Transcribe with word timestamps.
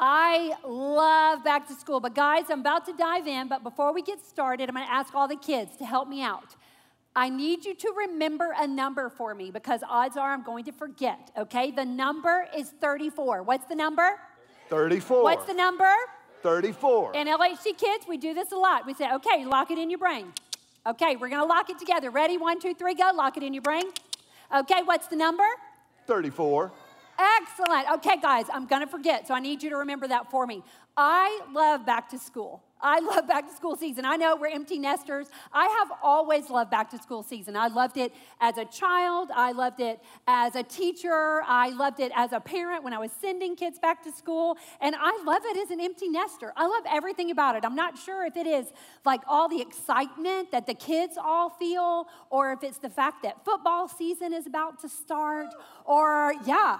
I 0.00 0.54
love 0.64 1.44
back 1.44 1.68
to 1.68 1.74
school. 1.74 2.00
But, 2.00 2.14
guys, 2.14 2.44
I'm 2.50 2.60
about 2.60 2.84
to 2.86 2.92
dive 2.92 3.26
in. 3.26 3.48
But 3.48 3.62
before 3.62 3.92
we 3.94 4.02
get 4.02 4.24
started, 4.24 4.68
I'm 4.68 4.74
going 4.74 4.86
to 4.86 4.92
ask 4.92 5.14
all 5.14 5.28
the 5.28 5.36
kids 5.36 5.76
to 5.76 5.84
help 5.84 6.08
me 6.08 6.22
out. 6.22 6.56
I 7.16 7.28
need 7.28 7.64
you 7.64 7.74
to 7.76 7.94
remember 7.96 8.54
a 8.58 8.66
number 8.66 9.08
for 9.08 9.34
me 9.34 9.52
because 9.52 9.82
odds 9.88 10.16
are 10.16 10.32
I'm 10.32 10.42
going 10.42 10.64
to 10.64 10.72
forget, 10.72 11.30
okay? 11.38 11.70
The 11.70 11.84
number 11.84 12.48
is 12.56 12.70
34. 12.80 13.44
What's 13.44 13.66
the 13.66 13.76
number? 13.76 14.16
34. 14.68 15.22
What's 15.22 15.46
the 15.46 15.54
number? 15.54 15.92
34. 16.42 17.14
In 17.14 17.28
LHC 17.28 17.78
kids, 17.78 18.06
we 18.08 18.16
do 18.16 18.34
this 18.34 18.50
a 18.50 18.56
lot. 18.56 18.84
We 18.84 18.94
say, 18.94 19.12
okay, 19.12 19.44
lock 19.46 19.70
it 19.70 19.78
in 19.78 19.90
your 19.90 20.00
brain. 20.00 20.32
Okay, 20.86 21.16
we're 21.16 21.30
gonna 21.30 21.46
lock 21.46 21.70
it 21.70 21.78
together. 21.78 22.10
Ready? 22.10 22.36
One, 22.36 22.60
two, 22.60 22.74
three, 22.74 22.94
go. 22.94 23.10
Lock 23.14 23.36
it 23.36 23.42
in 23.42 23.54
your 23.54 23.62
brain. 23.62 23.84
Okay, 24.54 24.82
what's 24.84 25.06
the 25.06 25.16
number? 25.16 25.46
34. 26.06 26.72
Excellent. 27.18 27.90
Okay, 27.94 28.16
guys, 28.20 28.46
I'm 28.52 28.66
gonna 28.66 28.86
forget, 28.86 29.28
so 29.28 29.34
I 29.34 29.40
need 29.40 29.62
you 29.62 29.70
to 29.70 29.76
remember 29.76 30.08
that 30.08 30.30
for 30.30 30.46
me. 30.46 30.62
I 30.96 31.40
love 31.52 31.84
back 31.84 32.08
to 32.10 32.18
school. 32.18 32.62
I 32.80 33.00
love 33.14 33.26
back 33.26 33.48
to 33.48 33.54
school 33.54 33.76
season. 33.76 34.04
I 34.04 34.16
know 34.16 34.36
we're 34.36 34.48
empty 34.48 34.78
nesters. 34.78 35.28
I 35.52 35.66
have 35.66 35.98
always 36.02 36.50
loved 36.50 36.70
back 36.70 36.90
to 36.90 36.98
school 36.98 37.22
season. 37.22 37.56
I 37.56 37.68
loved 37.68 37.96
it 37.96 38.12
as 38.40 38.58
a 38.58 38.64
child. 38.64 39.30
I 39.34 39.52
loved 39.52 39.80
it 39.80 40.00
as 40.28 40.54
a 40.54 40.62
teacher. 40.62 41.42
I 41.46 41.70
loved 41.70 41.98
it 41.98 42.12
as 42.14 42.32
a 42.32 42.40
parent 42.40 42.84
when 42.84 42.92
I 42.92 42.98
was 42.98 43.10
sending 43.20 43.56
kids 43.56 43.78
back 43.78 44.04
to 44.04 44.12
school. 44.12 44.56
And 44.80 44.94
I 44.98 45.20
love 45.24 45.42
it 45.44 45.56
as 45.56 45.70
an 45.70 45.80
empty 45.80 46.08
nester. 46.08 46.52
I 46.56 46.66
love 46.66 46.84
everything 46.88 47.30
about 47.30 47.56
it. 47.56 47.64
I'm 47.64 47.76
not 47.76 47.98
sure 47.98 48.24
if 48.26 48.36
it 48.36 48.46
is 48.46 48.66
like 49.04 49.22
all 49.26 49.48
the 49.48 49.60
excitement 49.60 50.52
that 50.52 50.66
the 50.66 50.74
kids 50.74 51.16
all 51.16 51.50
feel, 51.50 52.06
or 52.30 52.52
if 52.52 52.62
it's 52.62 52.78
the 52.78 52.90
fact 52.90 53.22
that 53.22 53.44
football 53.44 53.88
season 53.88 54.32
is 54.32 54.46
about 54.46 54.80
to 54.82 54.88
start, 54.88 55.48
or 55.86 56.34
yeah, 56.46 56.78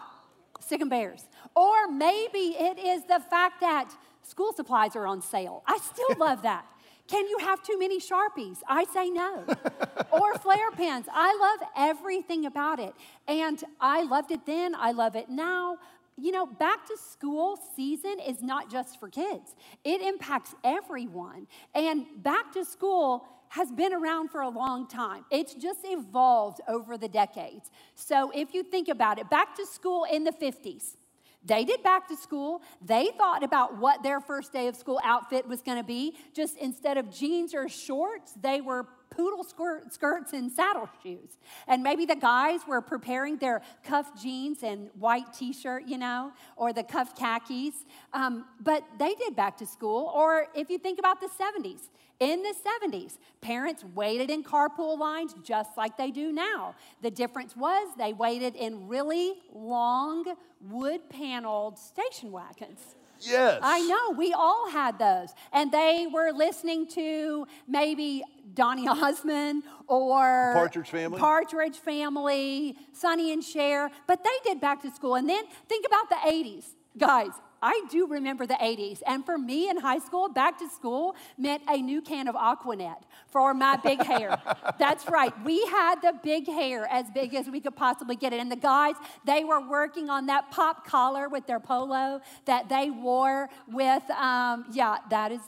sic 0.69 0.81
'em 0.81 0.89
Bears. 0.89 1.29
Or 1.55 1.89
maybe 1.89 2.57
it 2.59 2.79
is 2.79 3.05
the 3.05 3.21
fact 3.21 3.61
that 3.61 3.95
school 4.23 4.53
supplies 4.53 4.97
are 4.97 5.07
on 5.07 5.21
sale. 5.23 5.63
I 5.67 5.79
still 5.79 6.17
love 6.19 6.43
that. 6.43 6.67
Can 7.07 7.27
you 7.29 7.39
have 7.39 7.63
too 7.63 7.79
many 7.79 8.01
Sharpies? 8.01 8.59
I 8.67 8.85
say 8.85 9.11
no. 9.11 9.45
or 10.13 10.35
Flair 10.39 10.71
pens. 10.71 11.07
I 11.13 11.37
love 11.39 11.69
everything 11.77 12.47
about 12.47 12.81
it. 12.81 12.95
And 13.29 13.63
I 13.81 14.05
loved 14.05 14.31
it 14.31 14.47
then, 14.47 14.75
I 14.75 14.93
love 14.93 15.15
it 15.15 15.29
now. 15.29 15.79
You 16.17 16.31
know, 16.33 16.47
back 16.47 16.87
to 16.87 16.97
school 16.97 17.59
season 17.77 18.17
is 18.27 18.41
not 18.41 18.71
just 18.71 19.01
for 19.01 19.09
kids, 19.09 19.55
it 19.85 20.01
impacts 20.01 20.55
everyone. 20.63 21.47
And 21.75 22.07
back 22.23 22.53
to 22.53 22.65
school 22.65 23.27
has 23.55 23.71
been 23.71 23.95
around 23.95 24.31
for 24.31 24.41
a 24.41 24.49
long 24.49 24.89
time. 24.89 25.25
It's 25.31 25.55
just 25.55 25.79
evolved 25.85 26.61
over 26.67 26.99
the 26.99 27.07
decades. 27.07 27.71
So 27.95 28.33
if 28.35 28.53
you 28.53 28.65
think 28.65 28.89
about 28.89 29.21
it, 29.21 29.31
back 29.31 29.55
to 29.55 29.65
school 29.65 30.05
in 30.11 30.25
the 30.25 30.33
50s, 30.33 30.97
they 31.45 31.65
did 31.65 31.81
back 31.85 32.09
to 32.09 32.17
school. 32.17 32.63
They 32.85 33.11
thought 33.17 33.45
about 33.45 33.79
what 33.79 34.03
their 34.03 34.21
first 34.21 34.53
day 34.53 34.67
of 34.67 34.75
school 34.75 35.01
outfit 35.05 35.47
was 35.47 35.63
going 35.63 35.79
to 35.79 35.85
be. 35.85 36.17
Just 36.35 36.57
instead 36.57 36.97
of 36.97 37.15
jeans 37.15 37.55
or 37.55 37.69
shorts, 37.69 38.33
they 38.43 38.61
were 38.61 38.89
poodle 39.11 39.45
skirt, 39.45 39.93
skirts 39.93 40.33
and 40.33 40.51
saddle 40.51 40.89
shoes. 41.05 41.39
And 41.69 41.83
maybe 41.85 42.07
the 42.07 42.17
guys 42.17 42.63
were 42.67 42.81
preparing 42.81 43.37
their 43.37 43.63
cuff 43.85 44.21
jeans 44.21 44.65
and 44.65 44.91
white 44.99 45.33
t 45.33 45.53
shirt, 45.53 45.85
you 45.87 45.99
know, 45.99 46.33
or 46.57 46.73
the 46.73 46.83
cuff 46.83 47.15
khakis. 47.15 47.85
Um, 48.13 48.47
but 48.61 48.83
they 48.99 49.15
did 49.15 49.37
back 49.37 49.59
to 49.59 49.67
school. 49.67 50.11
Or 50.13 50.49
if 50.57 50.71
you 50.71 50.79
think 50.79 50.99
about 50.99 51.21
the 51.21 51.29
70s, 51.29 51.91
in 52.21 52.43
the 52.43 52.55
70s, 52.89 53.19
parents 53.41 53.85
waited 53.95 54.31
in 54.31 54.45
carpool 54.45 54.99
lines 54.99 55.35
just 55.43 55.77
like 55.77 55.97
they 55.97 56.11
do 56.11 56.33
now. 56.33 56.75
The 57.03 57.11
difference 57.11 57.57
was 57.57 57.89
they 57.99 58.13
waited 58.13 58.55
in 58.55 58.89
really 58.89 59.35
long, 59.53 60.25
wood 60.61 61.09
paneled 61.11 61.79
station 61.79 62.31
wagons. 62.33 62.97
Yes. 63.21 63.61
I 63.63 63.81
know, 63.81 64.17
we 64.17 64.33
all 64.33 64.71
had 64.71 64.99
those. 64.99 65.35
And 65.53 65.73
they 65.73 66.07
were 66.13 66.33
listening 66.33 66.87
to 66.89 67.47
maybe 67.67 68.23
Donny 68.55 68.87
Osmond 68.89 69.63
or 69.87 70.53
Partridge 70.55 70.91
Family. 70.91 71.19
Partridge 71.19 71.79
Family, 71.79 72.77
Sonny 72.93 73.33
and 73.33 73.43
Cher, 73.43 73.91
but 74.07 74.25
they 74.25 74.51
did 74.51 74.61
back 74.61 74.83
to 74.83 74.91
school. 74.91 75.15
And 75.15 75.29
then 75.29 75.45
think 75.69 75.87
about 75.87 76.09
the 76.09 76.17
80s. 76.17 76.67
Guys, 76.97 77.33
I 77.65 77.83
do 77.91 78.07
remember 78.07 78.47
the 78.47 78.59
80s. 78.61 79.01
And 79.07 79.25
for 79.25 79.39
me 79.39 79.71
in 79.71 79.79
high 79.79 79.99
school, 79.99 80.29
back 80.29 80.59
to 80.59 80.69
school 80.69 81.17
meant 81.39 81.63
a 81.67 81.79
new 81.79 82.03
can 82.03 82.29
of 82.29 82.37
Aqua 82.37 82.77
Net 82.77 83.03
for 83.29 83.55
my 83.55 83.79
big 83.79 84.03
hair. 84.03 84.39
That's 84.79 85.09
right. 85.09 85.33
We 85.47 85.65
had 85.65 86.03
the 86.03 86.13
big 86.23 86.47
hair 86.47 86.87
as 86.91 87.07
big 87.15 87.35
as 87.35 87.47
we 87.47 87.61
could 87.61 87.75
possibly 87.75 88.17
get 88.17 88.35
it. 88.35 88.41
And 88.41 88.53
the 88.53 88.57
guys, 88.57 88.97
they 89.25 89.45
were 89.45 89.67
working 89.67 90.11
on 90.11 90.27
that 90.27 90.51
pop 90.51 90.87
collar 90.87 91.31
with 91.31 91.47
their 91.47 91.59
polo 91.59 92.21
that 92.45 92.69
they 92.69 92.91
wore 92.91 93.49
with, 93.67 94.11
um, 94.11 94.67
yeah, 94.71 94.99
that 95.09 95.33
is 95.33 95.41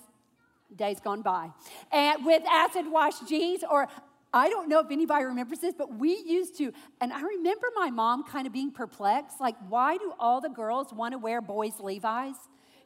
days 0.75 1.01
gone 1.01 1.21
by. 1.21 1.51
And 1.93 2.25
with 2.25 2.43
acid 2.51 2.91
wash 2.91 3.21
jeans 3.29 3.63
or 3.71 3.89
I 4.37 4.51
don't 4.51 4.69
know 4.69 4.81
if 4.81 4.91
anybody 4.91 5.25
remembers 5.25 5.61
this, 5.61 5.73
but 5.73 5.97
we 5.97 6.23
used 6.27 6.59
to, 6.59 6.71
and 7.01 7.11
I 7.11 7.23
remember 7.23 7.69
my 7.75 7.89
mom 7.89 8.23
kind 8.23 8.47
of 8.47 8.53
being 8.53 8.71
perplexed 8.71 9.41
like, 9.41 9.57
why 9.71 9.97
do 9.97 10.13
all 10.19 10.43
the 10.43 10.51
girls 10.51 10.93
want 10.93 11.13
to 11.13 11.19
wear 11.19 11.41
boys' 11.41 11.81
Levi's? 11.81 12.35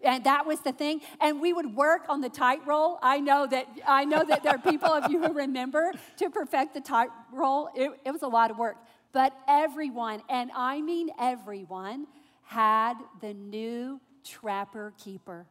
And 0.04 0.22
that 0.24 0.46
was 0.46 0.60
the 0.60 0.70
thing. 0.70 1.00
And 1.20 1.40
we 1.40 1.52
would 1.52 1.74
work 1.74 2.02
on 2.08 2.20
the 2.20 2.28
tight 2.28 2.64
roll. 2.66 3.00
I 3.02 3.18
know 3.18 3.48
that 3.48 3.66
I 3.84 4.04
know 4.04 4.24
that 4.24 4.44
there 4.44 4.54
are 4.54 4.58
people 4.58 4.88
of 4.88 5.10
you 5.10 5.20
who 5.22 5.32
remember 5.32 5.92
to 6.18 6.30
perfect 6.30 6.72
the 6.72 6.80
tight 6.80 7.08
roll. 7.32 7.68
It, 7.74 7.90
it 8.06 8.12
was 8.12 8.22
a 8.22 8.28
lot 8.28 8.52
of 8.52 8.56
work. 8.56 8.76
But 9.12 9.36
everyone, 9.48 10.22
and 10.28 10.52
I 10.54 10.80
mean 10.80 11.10
everyone, 11.18 12.06
had 12.44 12.94
the 13.20 13.34
new 13.34 14.00
trapper 14.24 14.94
keeper. 14.96 15.46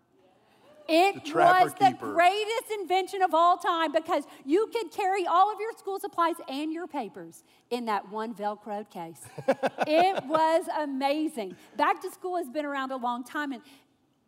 It 0.89 1.23
The 1.25 1.33
was 1.35 1.73
the 1.75 1.85
keeper. 1.91 2.13
greatest 2.13 2.71
invention 2.81 3.21
of 3.21 3.33
all 3.33 3.57
time 3.57 3.91
because 3.91 4.23
you 4.45 4.67
could 4.73 4.91
carry 4.91 5.25
all 5.27 5.51
of 5.53 5.59
your 5.59 5.71
school 5.77 5.99
supplies 5.99 6.35
and 6.49 6.73
your 6.73 6.87
papers 6.87 7.43
in 7.69 7.85
that 7.85 8.09
one 8.11 8.33
Velcro 8.33 8.89
case. 8.89 9.21
it 9.87 10.23
was 10.25 10.65
amazing. 10.79 11.55
Back 11.77 12.01
to 12.01 12.11
school 12.11 12.37
has 12.37 12.49
been 12.49 12.65
around 12.65 12.91
a 12.91 12.97
long 12.97 13.23
time 13.23 13.51
and 13.51 13.61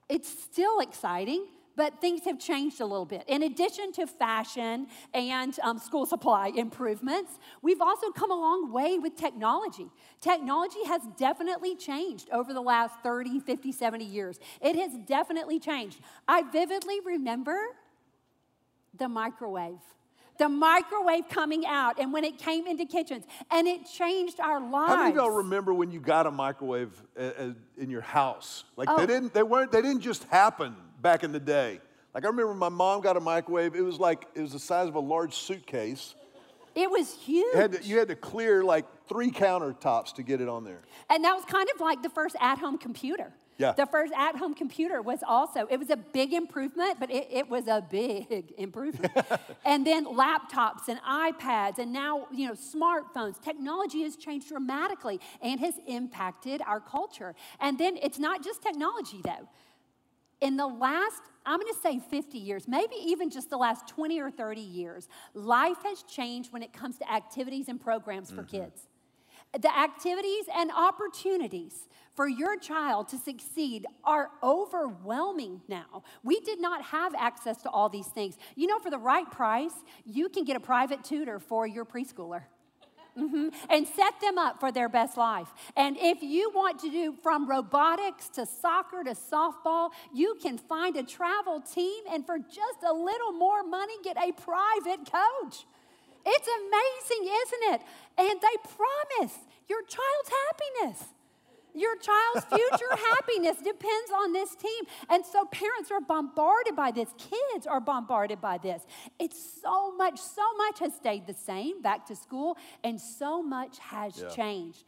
it's 0.07 0.29
still 0.29 0.79
exciting. 0.81 1.45
But 1.75 2.01
things 2.01 2.25
have 2.25 2.37
changed 2.37 2.81
a 2.81 2.85
little 2.85 3.05
bit. 3.05 3.23
In 3.27 3.43
addition 3.43 3.91
to 3.93 4.05
fashion 4.05 4.87
and 5.13 5.57
um, 5.63 5.79
school 5.79 6.05
supply 6.05 6.51
improvements, 6.55 7.39
we've 7.61 7.81
also 7.81 8.11
come 8.11 8.29
a 8.29 8.35
long 8.35 8.71
way 8.71 8.99
with 8.99 9.15
technology. 9.15 9.87
Technology 10.19 10.83
has 10.87 11.01
definitely 11.17 11.75
changed 11.75 12.29
over 12.31 12.53
the 12.53 12.61
last 12.61 12.95
30, 13.03 13.39
50, 13.39 13.71
70 13.71 14.03
years. 14.05 14.39
It 14.61 14.75
has 14.75 14.91
definitely 15.05 15.59
changed. 15.59 15.99
I 16.27 16.41
vividly 16.43 16.99
remember 17.05 17.57
the 18.97 19.07
microwave. 19.07 19.79
The 20.37 20.49
microwave 20.49 21.29
coming 21.29 21.65
out 21.67 21.99
and 21.99 22.11
when 22.11 22.23
it 22.23 22.37
came 22.39 22.65
into 22.65 22.85
kitchens, 22.85 23.25
and 23.51 23.67
it 23.67 23.85
changed 23.85 24.39
our 24.39 24.59
lives. 24.59 24.91
How 24.91 24.97
many 24.97 25.09
of 25.11 25.15
y'all 25.17 25.29
remember 25.29 25.73
when 25.73 25.91
you 25.91 25.99
got 25.99 26.25
a 26.25 26.31
microwave 26.31 26.89
uh, 27.17 27.21
uh, 27.21 27.53
in 27.77 27.89
your 27.89 28.01
house? 28.01 28.63
Like 28.75 28.89
Oh. 28.89 28.97
they 28.97 29.05
didn't, 29.05 29.33
they 29.33 29.43
weren't, 29.43 29.71
they 29.71 29.81
didn't 29.81 30.01
just 30.01 30.23
happen 30.25 30.75
back 31.01 31.23
in 31.23 31.31
the 31.31 31.39
day. 31.39 31.79
Like 32.13 32.25
I 32.25 32.27
remember 32.27 32.53
my 32.53 32.69
mom 32.69 33.01
got 33.01 33.17
a 33.17 33.21
microwave. 33.21 33.75
It 33.75 33.81
was 33.81 33.99
like 33.99 34.27
it 34.35 34.41
was 34.41 34.53
the 34.53 34.59
size 34.59 34.87
of 34.87 34.95
a 34.95 34.99
large 34.99 35.33
suitcase. 35.33 36.15
It 36.73 36.89
was 36.89 37.13
huge. 37.13 37.53
It 37.53 37.59
had 37.59 37.71
to, 37.73 37.83
you 37.83 37.99
had 37.99 38.07
to 38.07 38.15
clear 38.15 38.63
like 38.63 38.85
three 39.07 39.29
countertops 39.29 40.15
to 40.15 40.23
get 40.23 40.39
it 40.39 40.47
on 40.47 40.63
there. 40.63 40.81
And 41.09 41.23
that 41.25 41.33
was 41.33 41.43
kind 41.45 41.67
of 41.73 41.81
like 41.81 42.01
the 42.01 42.09
first 42.09 42.35
at 42.39 42.59
home 42.59 42.77
computer. 42.77 43.33
Yeah. 43.57 43.73
The 43.73 43.85
first 43.85 44.11
at 44.17 44.37
home 44.37 44.55
computer 44.55 45.01
was 45.01 45.19
also, 45.27 45.67
it 45.69 45.77
was 45.77 45.91
a 45.91 45.97
big 45.97 46.33
improvement, 46.33 46.95
but 46.99 47.11
it, 47.11 47.27
it 47.29 47.49
was 47.49 47.67
a 47.67 47.85
big 47.87 48.53
improvement. 48.57 49.11
and 49.65 49.85
then 49.85 50.05
laptops 50.05 50.87
and 50.87 50.99
iPads, 51.01 51.77
and 51.77 51.93
now, 51.93 52.27
you 52.31 52.47
know, 52.47 52.53
smartphones. 52.53 53.39
Technology 53.39 54.01
has 54.01 54.15
changed 54.15 54.47
dramatically 54.47 55.19
and 55.41 55.59
has 55.59 55.75
impacted 55.87 56.61
our 56.65 56.79
culture. 56.79 57.35
And 57.59 57.77
then 57.77 57.97
it's 58.01 58.17
not 58.17 58.43
just 58.43 58.63
technology, 58.63 59.21
though. 59.23 59.47
In 60.41 60.57
the 60.57 60.67
last, 60.67 61.21
I'm 61.45 61.59
going 61.59 61.73
to 61.73 61.79
say 61.79 61.99
50 61.99 62.37
years, 62.37 62.67
maybe 62.67 62.95
even 63.05 63.29
just 63.29 63.49
the 63.49 63.57
last 63.57 63.87
20 63.87 64.19
or 64.19 64.31
30 64.31 64.59
years, 64.61 65.07
life 65.33 65.77
has 65.83 66.03
changed 66.03 66.51
when 66.51 66.63
it 66.63 66.73
comes 66.73 66.97
to 66.97 67.11
activities 67.11 67.69
and 67.69 67.79
programs 67.79 68.29
for 68.29 68.43
mm-hmm. 68.43 68.63
kids 68.63 68.87
the 69.59 69.77
activities 69.77 70.45
and 70.55 70.71
opportunities 70.71 71.89
for 72.13 72.27
your 72.27 72.57
child 72.57 73.09
to 73.09 73.17
succeed 73.17 73.85
are 74.03 74.29
overwhelming 74.41 75.61
now. 75.67 76.03
We 76.23 76.39
did 76.41 76.61
not 76.61 76.83
have 76.83 77.13
access 77.15 77.61
to 77.63 77.69
all 77.69 77.89
these 77.89 78.07
things. 78.07 78.37
You 78.55 78.67
know, 78.67 78.79
for 78.79 78.89
the 78.89 78.97
right 78.97 79.29
price, 79.29 79.73
you 80.05 80.29
can 80.29 80.45
get 80.45 80.55
a 80.55 80.59
private 80.59 81.03
tutor 81.03 81.39
for 81.39 81.67
your 81.67 81.85
preschooler. 81.85 82.43
Mhm. 83.17 83.53
And 83.69 83.87
set 83.87 84.19
them 84.21 84.37
up 84.37 84.59
for 84.59 84.71
their 84.71 84.87
best 84.87 85.17
life. 85.17 85.49
And 85.75 85.97
if 85.97 86.23
you 86.23 86.49
want 86.51 86.79
to 86.79 86.89
do 86.89 87.13
from 87.21 87.45
robotics 87.49 88.29
to 88.29 88.45
soccer 88.45 89.03
to 89.03 89.11
softball, 89.11 89.91
you 90.13 90.35
can 90.41 90.57
find 90.57 90.95
a 90.95 91.03
travel 91.03 91.61
team 91.61 92.03
and 92.09 92.25
for 92.25 92.39
just 92.39 92.83
a 92.83 92.93
little 92.93 93.33
more 93.33 93.63
money, 93.63 93.93
get 94.03 94.17
a 94.17 94.31
private 94.31 95.11
coach. 95.11 95.65
It's 96.25 96.47
amazing, 96.47 97.33
isn't 97.33 97.73
it? 97.73 97.81
And 98.17 98.41
they 98.41 98.57
promise 98.75 99.39
your 99.67 99.81
child's 99.81 100.29
happiness. 100.29 101.03
Your 101.73 101.95
child's 101.97 102.45
future 102.45 102.95
happiness 103.11 103.57
depends 103.57 104.11
on 104.15 104.33
this 104.33 104.55
team. 104.55 104.83
And 105.09 105.25
so 105.25 105.45
parents 105.45 105.91
are 105.91 106.01
bombarded 106.01 106.75
by 106.75 106.91
this, 106.91 107.09
kids 107.17 107.67
are 107.67 107.79
bombarded 107.79 108.41
by 108.41 108.57
this. 108.57 108.83
It's 109.19 109.61
so 109.61 109.95
much, 109.95 110.19
so 110.19 110.43
much 110.57 110.79
has 110.79 110.93
stayed 110.95 111.27
the 111.27 111.33
same 111.33 111.81
back 111.81 112.05
to 112.07 112.15
school, 112.15 112.57
and 112.83 112.99
so 112.99 113.41
much 113.41 113.79
has 113.79 114.21
yeah. 114.21 114.29
changed. 114.29 114.83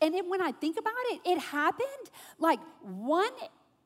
And 0.00 0.14
it, 0.14 0.28
when 0.28 0.42
I 0.42 0.52
think 0.52 0.78
about 0.78 0.92
it, 1.10 1.20
it 1.24 1.38
happened 1.38 2.10
like 2.38 2.60
one 2.82 3.32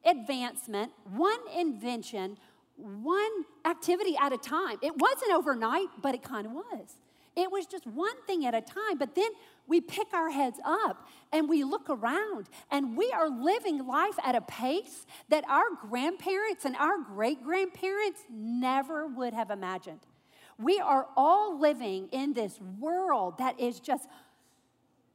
advancement, 0.04 0.92
one 1.04 1.38
invention, 1.56 2.38
one 2.76 3.44
activity 3.64 4.16
at 4.20 4.32
a 4.32 4.38
time. 4.38 4.78
It 4.82 4.96
wasn't 4.96 5.32
overnight, 5.32 5.88
but 6.00 6.14
it 6.14 6.22
kind 6.22 6.46
of 6.46 6.52
was. 6.52 6.94
It 7.38 7.52
was 7.52 7.67
just 7.67 7.87
one 7.87 8.20
thing 8.26 8.44
at 8.46 8.55
a 8.55 8.61
time. 8.61 8.99
But 8.99 9.14
then 9.14 9.31
we 9.69 9.81
pick 9.81 10.12
our 10.12 10.29
heads 10.29 10.58
up 10.64 11.06
and 11.32 11.49
we 11.49 11.62
look 11.62 11.88
around 11.88 12.49
and 12.69 12.96
we 12.96 13.12
are 13.12 13.29
living 13.29 13.87
life 13.87 14.19
at 14.25 14.35
a 14.35 14.40
pace 14.40 15.06
that 15.29 15.44
our 15.49 15.70
grandparents 15.88 16.64
and 16.64 16.75
our 16.75 16.99
great 16.99 17.44
grandparents 17.44 18.23
never 18.29 19.06
would 19.06 19.35
have 19.35 19.50
imagined. 19.50 20.00
We 20.58 20.81
are 20.81 21.06
all 21.17 21.61
living 21.61 22.08
in 22.11 22.32
this 22.32 22.58
world 22.81 23.38
that 23.38 23.61
is 23.61 23.79
just, 23.79 24.08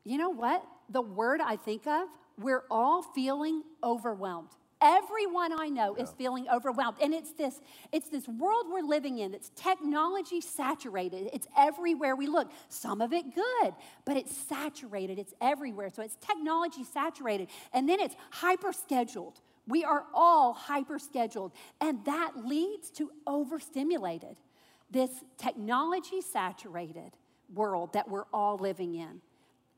you 0.06 0.18
know 0.18 0.30
what? 0.30 0.64
The 0.90 1.02
word 1.02 1.42
I 1.42 1.58
think 1.58 1.86
of, 1.88 2.08
we're 2.40 2.64
all 2.72 3.02
feeling 3.02 3.64
overwhelmed. 3.84 4.52
Everyone 4.84 5.58
I 5.58 5.70
know 5.70 5.96
yeah. 5.96 6.04
is 6.04 6.12
feeling 6.12 6.46
overwhelmed. 6.50 6.98
And 7.02 7.14
it's 7.14 7.32
this, 7.32 7.62
it's 7.94 8.10
this 8.10 8.28
world 8.28 8.66
we're 8.70 8.82
living 8.82 9.20
in 9.20 9.32
that's 9.32 9.50
technology 9.56 10.42
saturated. 10.42 11.30
It's 11.32 11.48
everywhere 11.58 12.18
we 12.18 12.28
look. 12.28 12.52
Some 12.68 13.00
of 13.00 13.14
it 13.14 13.34
good, 13.34 13.74
but 14.04 14.18
it's 14.18 14.36
saturated. 14.36 15.18
It's 15.20 15.34
everywhere. 15.40 15.90
So 15.90 16.04
it's 16.04 16.18
technology 16.18 16.84
saturated. 16.84 17.48
And 17.72 17.88
then 17.88 18.02
it's 18.02 18.16
hyper 18.32 18.74
scheduled. 18.74 19.40
We 19.66 19.86
are 19.86 20.04
all 20.14 20.52
hyper 20.52 21.00
scheduled. 21.00 21.54
And 21.80 22.04
that 22.04 22.46
leads 22.46 22.90
to 22.92 23.10
overstimulated. 23.26 24.36
This 24.92 25.10
technology 25.38 26.20
saturated 26.20 27.14
world 27.54 27.94
that 27.94 28.10
we're 28.10 28.26
all 28.34 28.58
living 28.58 28.96
in 28.96 29.22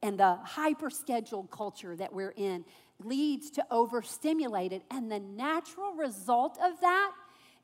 and 0.06 0.20
the 0.20 0.36
hyper 0.36 0.90
scheduled 0.90 1.50
culture 1.50 1.96
that 1.96 2.14
we're 2.14 2.34
in 2.36 2.64
leads 3.04 3.52
to 3.52 3.66
overstimulated. 3.72 4.82
And 4.90 5.12
the 5.12 5.20
natural 5.20 5.94
result 5.94 6.58
of 6.62 6.80
that 6.82 7.12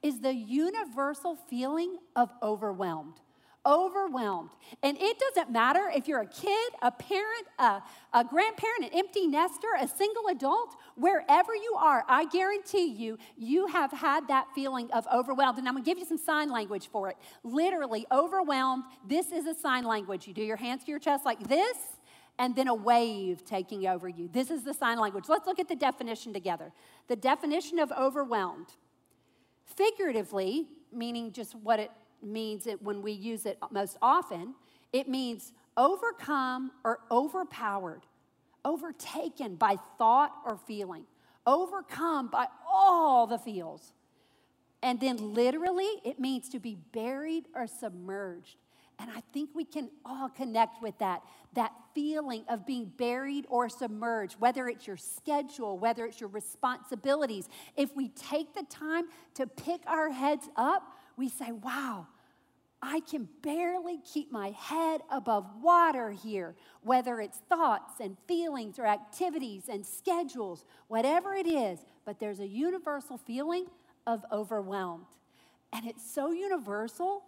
is 0.01 0.19
the 0.19 0.33
universal 0.33 1.35
feeling 1.35 1.97
of 2.15 2.29
overwhelmed. 2.41 3.19
Overwhelmed. 3.63 4.49
And 4.81 4.97
it 4.99 5.19
doesn't 5.19 5.51
matter 5.51 5.91
if 5.95 6.07
you're 6.07 6.21
a 6.21 6.27
kid, 6.27 6.71
a 6.81 6.89
parent, 6.89 7.45
a, 7.59 7.83
a 8.11 8.23
grandparent, 8.23 8.85
an 8.85 8.89
empty 8.91 9.27
nester, 9.27 9.67
a 9.79 9.87
single 9.87 10.27
adult, 10.29 10.75
wherever 10.95 11.53
you 11.53 11.75
are, 11.77 12.03
I 12.07 12.25
guarantee 12.25 12.87
you, 12.87 13.19
you 13.37 13.67
have 13.67 13.91
had 13.91 14.27
that 14.29 14.47
feeling 14.55 14.89
of 14.91 15.05
overwhelmed. 15.13 15.59
And 15.59 15.67
I'm 15.67 15.75
gonna 15.75 15.85
give 15.85 15.99
you 15.99 16.05
some 16.05 16.17
sign 16.17 16.49
language 16.49 16.89
for 16.91 17.09
it. 17.09 17.17
Literally, 17.43 18.07
overwhelmed. 18.11 18.85
This 19.07 19.31
is 19.31 19.45
a 19.45 19.53
sign 19.53 19.83
language. 19.83 20.27
You 20.27 20.33
do 20.33 20.43
your 20.43 20.57
hands 20.57 20.83
to 20.85 20.89
your 20.89 20.99
chest 20.99 21.23
like 21.23 21.47
this 21.47 21.77
and 22.39 22.55
then 22.55 22.67
a 22.67 22.73
wave 22.73 23.45
taking 23.45 23.87
over 23.87 24.09
you. 24.09 24.29
This 24.31 24.49
is 24.49 24.63
the 24.63 24.73
sign 24.73 24.97
language. 24.99 25.25
Let's 25.27 25.45
look 25.45 25.59
at 25.59 25.67
the 25.67 25.75
definition 25.75 26.33
together. 26.33 26.71
The 27.07 27.15
definition 27.15 27.79
of 27.79 27.91
overwhelmed. 27.91 28.67
Figuratively, 29.65 30.67
meaning 30.91 31.31
just 31.31 31.55
what 31.55 31.79
it 31.79 31.91
means 32.21 32.67
when 32.81 33.01
we 33.01 33.11
use 33.11 33.45
it 33.45 33.57
most 33.71 33.97
often, 34.01 34.55
it 34.91 35.07
means 35.07 35.53
overcome 35.77 36.71
or 36.83 36.99
overpowered, 37.09 38.01
overtaken 38.65 39.55
by 39.55 39.77
thought 39.97 40.33
or 40.45 40.57
feeling, 40.57 41.05
overcome 41.45 42.27
by 42.27 42.47
all 42.69 43.27
the 43.27 43.37
feels. 43.37 43.93
And 44.83 44.99
then 44.99 45.33
literally, 45.33 45.89
it 46.03 46.19
means 46.19 46.49
to 46.49 46.59
be 46.59 46.75
buried 46.91 47.45
or 47.55 47.67
submerged. 47.67 48.57
And 49.01 49.09
I 49.09 49.23
think 49.33 49.49
we 49.55 49.65
can 49.65 49.89
all 50.05 50.29
connect 50.29 50.79
with 50.79 50.95
that, 50.99 51.23
that 51.55 51.73
feeling 51.95 52.45
of 52.47 52.67
being 52.67 52.85
buried 52.85 53.47
or 53.49 53.67
submerged, 53.67 54.35
whether 54.39 54.67
it's 54.67 54.85
your 54.85 54.95
schedule, 54.97 55.79
whether 55.79 56.05
it's 56.05 56.19
your 56.19 56.29
responsibilities. 56.29 57.49
If 57.75 57.95
we 57.95 58.09
take 58.09 58.53
the 58.53 58.63
time 58.69 59.05
to 59.33 59.47
pick 59.47 59.81
our 59.87 60.11
heads 60.11 60.47
up, 60.55 60.83
we 61.17 61.29
say, 61.29 61.51
wow, 61.51 62.05
I 62.79 62.99
can 62.99 63.27
barely 63.41 63.99
keep 64.13 64.31
my 64.31 64.51
head 64.51 65.01
above 65.09 65.47
water 65.63 66.11
here, 66.11 66.55
whether 66.83 67.19
it's 67.19 67.39
thoughts 67.49 67.93
and 67.99 68.17
feelings 68.27 68.77
or 68.77 68.85
activities 68.85 69.63
and 69.67 69.83
schedules, 69.83 70.63
whatever 70.89 71.33
it 71.33 71.47
is, 71.47 71.79
but 72.05 72.19
there's 72.19 72.39
a 72.39 72.47
universal 72.47 73.17
feeling 73.17 73.65
of 74.05 74.23
overwhelmed. 74.31 75.05
And 75.73 75.87
it's 75.87 76.07
so 76.07 76.31
universal 76.31 77.23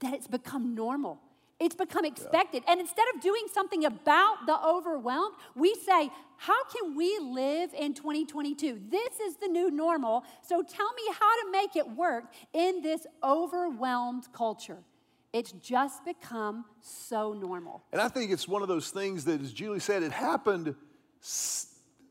that 0.00 0.14
it's 0.14 0.26
become 0.26 0.74
normal. 0.74 1.20
It's 1.60 1.74
become 1.74 2.04
expected. 2.04 2.62
Yeah. 2.64 2.72
And 2.72 2.80
instead 2.80 3.06
of 3.14 3.20
doing 3.20 3.46
something 3.52 3.84
about 3.84 4.46
the 4.46 4.56
overwhelmed, 4.64 5.34
we 5.56 5.74
say, 5.74 6.10
how 6.36 6.64
can 6.64 6.94
we 6.94 7.18
live 7.18 7.74
in 7.74 7.94
2022? 7.94 8.80
This 8.88 9.18
is 9.18 9.36
the 9.36 9.48
new 9.48 9.70
normal. 9.70 10.22
So 10.42 10.62
tell 10.62 10.92
me 10.94 11.02
how 11.18 11.42
to 11.42 11.50
make 11.50 11.74
it 11.74 11.90
work 11.96 12.24
in 12.52 12.80
this 12.80 13.06
overwhelmed 13.24 14.32
culture. 14.32 14.78
It's 15.32 15.50
just 15.52 16.04
become 16.04 16.64
so 16.80 17.32
normal. 17.32 17.82
And 17.92 18.00
I 18.00 18.08
think 18.08 18.30
it's 18.30 18.46
one 18.46 18.62
of 18.62 18.68
those 18.68 18.90
things 18.90 19.24
that, 19.24 19.40
as 19.40 19.52
Julie 19.52 19.80
said, 19.80 20.04
it 20.04 20.12
happened, 20.12 20.76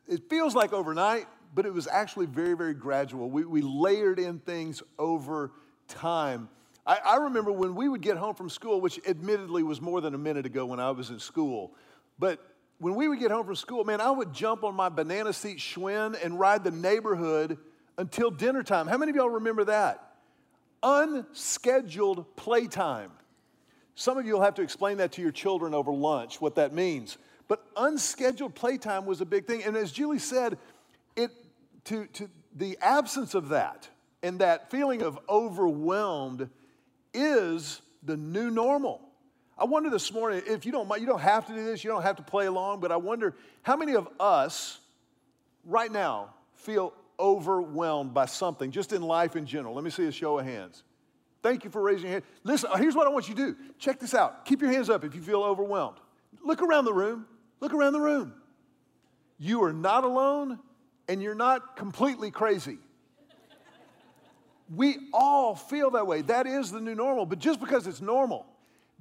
it 0.07 0.29
feels 0.29 0.55
like 0.55 0.73
overnight, 0.73 1.25
but 1.55 1.65
it 1.65 1.73
was 1.73 1.87
actually 1.87 2.25
very, 2.25 2.53
very 2.53 2.73
gradual. 2.73 3.29
We, 3.29 3.45
we 3.45 3.61
layered 3.61 4.19
in 4.19 4.39
things 4.39 4.83
over 4.99 5.53
time. 5.87 6.49
I, 6.87 6.99
I 7.05 7.15
remember 7.17 7.51
when 7.51 7.75
we 7.75 7.89
would 7.89 8.01
get 8.01 8.15
home 8.17 8.33
from 8.33 8.49
school, 8.49 8.79
which 8.79 8.99
admittedly 9.05 9.61
was 9.61 9.81
more 9.81 9.99
than 9.99 10.15
a 10.15 10.17
minute 10.17 10.45
ago 10.45 10.65
when 10.65 10.79
I 10.79 10.89
was 10.91 11.09
in 11.09 11.19
school, 11.19 11.73
but 12.17 12.39
when 12.79 12.95
we 12.95 13.07
would 13.07 13.19
get 13.19 13.29
home 13.31 13.45
from 13.45 13.55
school, 13.55 13.83
man, 13.83 13.99
I 13.99 14.11
would 14.11 14.33
jump 14.33 14.63
on 14.63 14.73
my 14.75 14.89
banana 14.89 15.33
seat 15.33 15.57
Schwinn 15.57 16.17
and 16.23 16.39
ride 16.39 16.63
the 16.63 16.71
neighborhood 16.71 17.57
until 17.97 18.31
dinner 18.31 18.63
time. 18.63 18.87
How 18.87 18.97
many 18.97 19.09
of 19.09 19.15
y'all 19.15 19.29
remember 19.29 19.65
that? 19.65 20.15
Unscheduled 20.83 22.35
playtime. 22.35 23.11
Some 23.95 24.17
of 24.17 24.27
you 24.27 24.33
will 24.33 24.41
have 24.41 24.53
to 24.55 24.61
explain 24.61 24.97
that 24.97 25.11
to 25.13 25.21
your 25.23 25.31
children 25.31 25.73
over 25.73 25.91
lunch, 25.91 26.39
what 26.39 26.55
that 26.55 26.73
means. 26.73 27.17
But 27.47 27.65
unscheduled 27.75 28.53
playtime 28.53 29.05
was 29.07 29.21
a 29.21 29.25
big 29.25 29.47
thing. 29.47 29.63
And 29.63 29.75
as 29.75 29.91
Julie 29.91 30.19
said, 30.19 30.59
it, 31.15 31.31
to, 31.85 32.05
to 32.05 32.29
the 32.55 32.77
absence 32.79 33.33
of 33.33 33.49
that 33.49 33.89
and 34.21 34.39
that 34.39 34.69
feeling 34.69 35.01
of 35.01 35.17
overwhelmed 35.27 36.49
is 37.17 37.81
the 38.03 38.15
new 38.15 38.49
normal. 38.49 39.01
I 39.57 39.65
wonder 39.65 39.89
this 39.89 40.13
morning, 40.13 40.43
if 40.45 40.65
you 40.65 40.71
don't 40.71 40.87
you 40.99 41.07
don't 41.07 41.21
have 41.21 41.47
to 41.47 41.53
do 41.53 41.65
this, 41.65 41.83
you 41.83 41.89
don't 41.89 42.03
have 42.03 42.17
to 42.17 42.23
play 42.23 42.45
along, 42.45 42.79
but 42.79 42.91
I 42.91 42.97
wonder 42.97 43.35
how 43.63 43.75
many 43.75 43.95
of 43.95 44.07
us 44.19 44.79
right 45.65 45.91
now 45.91 46.33
feel 46.55 46.93
overwhelmed 47.19 48.13
by 48.13 48.27
something, 48.27 48.71
just 48.71 48.93
in 48.93 49.01
life 49.01 49.35
in 49.35 49.45
general. 49.45 49.73
Let 49.73 49.83
me 49.83 49.89
see 49.89 50.05
a 50.05 50.11
show 50.11 50.37
of 50.37 50.45
hands. 50.45 50.83
Thank 51.41 51.63
you 51.63 51.69
for 51.69 51.81
raising 51.81 52.03
your 52.03 52.11
hand. 52.11 52.23
Listen, 52.43 52.69
here's 52.77 52.95
what 52.95 53.07
I 53.07 53.09
want 53.09 53.29
you 53.29 53.35
to 53.35 53.53
do. 53.53 53.57
Check 53.79 53.99
this 53.99 54.13
out. 54.13 54.45
Keep 54.45 54.61
your 54.61 54.71
hands 54.71 54.89
up 54.89 55.03
if 55.03 55.15
you 55.15 55.21
feel 55.21 55.41
overwhelmed. 55.43 55.97
Look 56.43 56.61
around 56.61 56.85
the 56.85 56.93
room. 56.93 57.25
Look 57.59 57.73
around 57.73 57.93
the 57.93 57.99
room. 57.99 58.33
You 59.39 59.63
are 59.63 59.73
not 59.73 60.03
alone 60.03 60.59
and 61.07 61.21
you're 61.21 61.35
not 61.35 61.75
completely 61.75 62.31
crazy. 62.31 62.77
We 64.73 64.97
all 65.13 65.55
feel 65.55 65.91
that 65.91 66.07
way. 66.07 66.21
That 66.23 66.47
is 66.47 66.71
the 66.71 66.81
new 66.81 66.95
normal. 66.95 67.25
But 67.25 67.39
just 67.39 67.59
because 67.59 67.87
it's 67.87 68.01
normal 68.01 68.45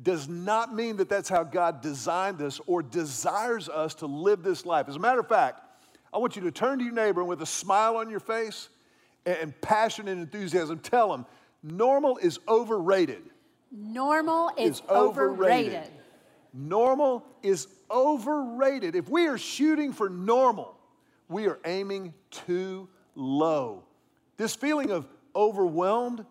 does 0.03 0.29
not 0.29 0.75
mean 0.75 0.97
that 0.99 1.09
that's 1.09 1.29
how 1.29 1.43
God 1.43 1.81
designed 1.81 2.43
us 2.43 2.61
or 2.67 2.83
desires 2.83 3.69
us 3.69 3.95
to 3.97 4.07
live 4.07 4.43
this 4.43 4.67
life. 4.67 4.89
As 4.89 4.97
a 4.97 4.99
matter 4.99 5.21
of 5.21 5.29
fact, 5.29 5.63
I 6.13 6.19
want 6.19 6.37
you 6.37 6.43
to 6.43 6.51
turn 6.51 6.79
to 6.79 6.85
your 6.85 6.93
neighbor 6.93 7.21
and 7.21 7.29
with 7.29 7.43
a 7.43 7.47
smile 7.47 7.97
on 7.97 8.11
your 8.11 8.21
face 8.21 8.69
and 9.25 9.59
passion 9.61 10.09
and 10.09 10.21
enthusiasm, 10.21 10.79
tell 10.79 11.11
them 11.11 11.27
normal 11.63 12.19
is 12.19 12.39
overrated. 12.47 13.23
Normal 13.73 14.51
is, 14.57 14.77
is 14.77 14.83
overrated. 14.89 15.75
overrated. 15.75 15.93
Normal 16.55 17.25
is 17.43 17.67
overrated. 17.91 18.95
If 18.95 19.09
we 19.09 19.27
are 19.27 19.37
shooting 19.37 19.93
for 19.93 20.09
normal, 20.09 20.77
we 21.29 21.49
are 21.49 21.59
aiming 21.65 22.15
too 22.31 22.89
low. 23.15 23.83
This 24.37 24.55
feeling 24.55 24.91
of 24.91 25.07
overwhelmed 25.37 26.25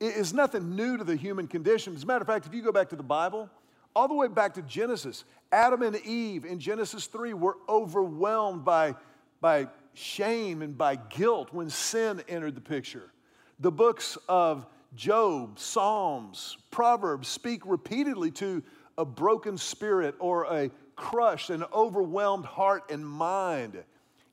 is 0.00 0.32
nothing 0.32 0.74
new 0.74 0.96
to 0.96 1.04
the 1.04 1.16
human 1.16 1.46
condition. 1.46 1.94
As 1.94 2.04
a 2.04 2.06
matter 2.06 2.22
of 2.22 2.26
fact, 2.26 2.46
if 2.46 2.54
you 2.54 2.62
go 2.62 2.72
back 2.72 2.88
to 2.90 2.96
the 2.96 3.02
Bible, 3.02 3.50
all 3.94 4.08
the 4.08 4.14
way 4.14 4.28
back 4.28 4.54
to 4.54 4.62
Genesis, 4.62 5.24
Adam 5.50 5.82
and 5.82 5.96
Eve 5.96 6.44
in 6.44 6.58
Genesis 6.58 7.06
3 7.06 7.34
were 7.34 7.58
overwhelmed 7.68 8.64
by, 8.64 8.94
by 9.40 9.68
shame 9.94 10.62
and 10.62 10.78
by 10.78 10.96
guilt 10.96 11.52
when 11.52 11.68
sin 11.68 12.22
entered 12.28 12.54
the 12.54 12.60
picture. 12.60 13.12
The 13.60 13.70
books 13.70 14.16
of 14.28 14.66
Job, 14.94 15.58
Psalms, 15.58 16.56
Proverbs 16.70 17.28
speak 17.28 17.62
repeatedly 17.64 18.30
to 18.32 18.62
a 18.98 19.04
broken 19.04 19.56
spirit 19.56 20.14
or 20.18 20.44
a 20.52 20.70
crushed 20.96 21.50
and 21.50 21.64
overwhelmed 21.72 22.44
heart 22.44 22.90
and 22.90 23.06
mind. 23.06 23.82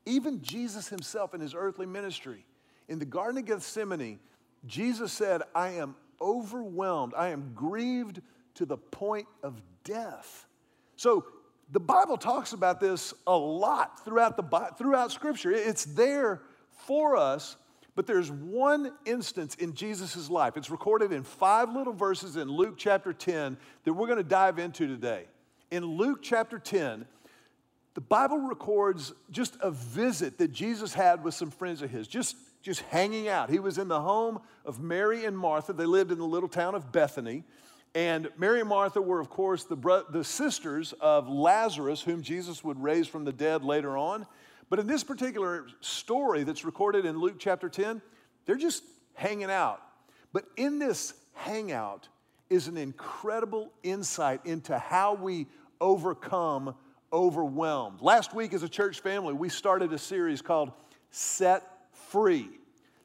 Even 0.05 0.41
Jesus 0.41 0.87
himself 0.87 1.33
in 1.33 1.41
his 1.41 1.53
earthly 1.53 1.85
ministry, 1.85 2.45
in 2.89 2.99
the 2.99 3.05
Garden 3.05 3.37
of 3.37 3.45
Gethsemane, 3.45 4.19
Jesus 4.65 5.13
said, 5.13 5.43
I 5.55 5.69
am 5.69 5.95
overwhelmed, 6.19 7.13
I 7.15 7.29
am 7.29 7.53
grieved 7.55 8.21
to 8.55 8.65
the 8.65 8.77
point 8.77 9.27
of 9.41 9.61
death. 9.85 10.47
So 10.97 11.25
the 11.71 11.79
Bible 11.79 12.17
talks 12.17 12.51
about 12.51 12.79
this 12.79 13.13
a 13.25 13.37
lot 13.37 14.03
throughout, 14.03 14.35
the, 14.35 14.71
throughout 14.77 15.11
Scripture. 15.11 15.51
It's 15.51 15.85
there 15.85 16.41
for 16.69 17.15
us, 17.15 17.55
but 17.95 18.07
there's 18.07 18.31
one 18.31 18.91
instance 19.05 19.55
in 19.55 19.75
Jesus' 19.75 20.29
life. 20.29 20.57
It's 20.57 20.71
recorded 20.71 21.13
in 21.13 21.23
five 21.23 21.73
little 21.73 21.93
verses 21.93 22.35
in 22.35 22.49
Luke 22.49 22.75
chapter 22.77 23.13
10 23.13 23.55
that 23.83 23.93
we're 23.93 24.07
going 24.07 24.17
to 24.17 24.23
dive 24.23 24.59
into 24.59 24.87
today. 24.87 25.25
In 25.71 25.85
Luke 25.85 26.19
chapter 26.21 26.57
10, 26.57 27.05
the 27.93 28.01
Bible 28.01 28.39
records 28.39 29.13
just 29.29 29.57
a 29.61 29.71
visit 29.71 30.37
that 30.39 30.51
Jesus 30.51 30.93
had 30.93 31.23
with 31.23 31.33
some 31.33 31.51
friends 31.51 31.81
of 31.81 31.89
his, 31.89 32.07
just, 32.07 32.35
just 32.61 32.81
hanging 32.81 33.27
out. 33.27 33.49
He 33.49 33.59
was 33.59 33.77
in 33.77 33.87
the 33.87 34.01
home 34.01 34.39
of 34.65 34.79
Mary 34.79 35.25
and 35.25 35.37
Martha. 35.37 35.73
They 35.73 35.85
lived 35.85 36.11
in 36.11 36.17
the 36.17 36.25
little 36.25 36.49
town 36.49 36.75
of 36.75 36.91
Bethany. 36.91 37.43
And 37.95 38.29
Mary 38.37 38.59
and 38.59 38.69
Martha 38.69 39.01
were, 39.01 39.19
of 39.19 39.29
course, 39.29 39.63
the, 39.63 39.75
bro- 39.75 40.03
the 40.09 40.23
sisters 40.23 40.93
of 40.99 41.27
Lazarus, 41.27 42.01
whom 42.01 42.21
Jesus 42.21 42.63
would 42.63 42.81
raise 42.81 43.07
from 43.07 43.23
the 43.23 43.33
dead 43.33 43.63
later 43.63 43.97
on. 43.97 44.27
But 44.69 44.79
in 44.79 44.87
this 44.87 45.03
particular 45.03 45.67
story 45.81 46.43
that's 46.43 46.63
recorded 46.63 47.05
in 47.05 47.17
Luke 47.17 47.37
chapter 47.39 47.69
10, 47.69 48.01
they're 48.45 48.55
just 48.55 48.83
hanging 49.15 49.49
out. 49.49 49.81
But 50.31 50.45
in 50.55 50.77
this 50.77 51.13
hangout 51.33 52.07
is 52.49 52.67
an 52.67 52.77
incredible 52.77 53.71
insight 53.81 54.45
into 54.45 54.77
how 54.77 55.15
we 55.15 55.47
overcome 55.81 56.75
overwhelmed. 57.11 58.01
Last 58.01 58.35
week, 58.35 58.53
as 58.53 58.63
a 58.63 58.69
church 58.69 58.99
family, 58.99 59.33
we 59.33 59.49
started 59.49 59.93
a 59.93 59.97
series 59.97 60.41
called 60.41 60.71
Set 61.11 61.63
Free. 62.09 62.49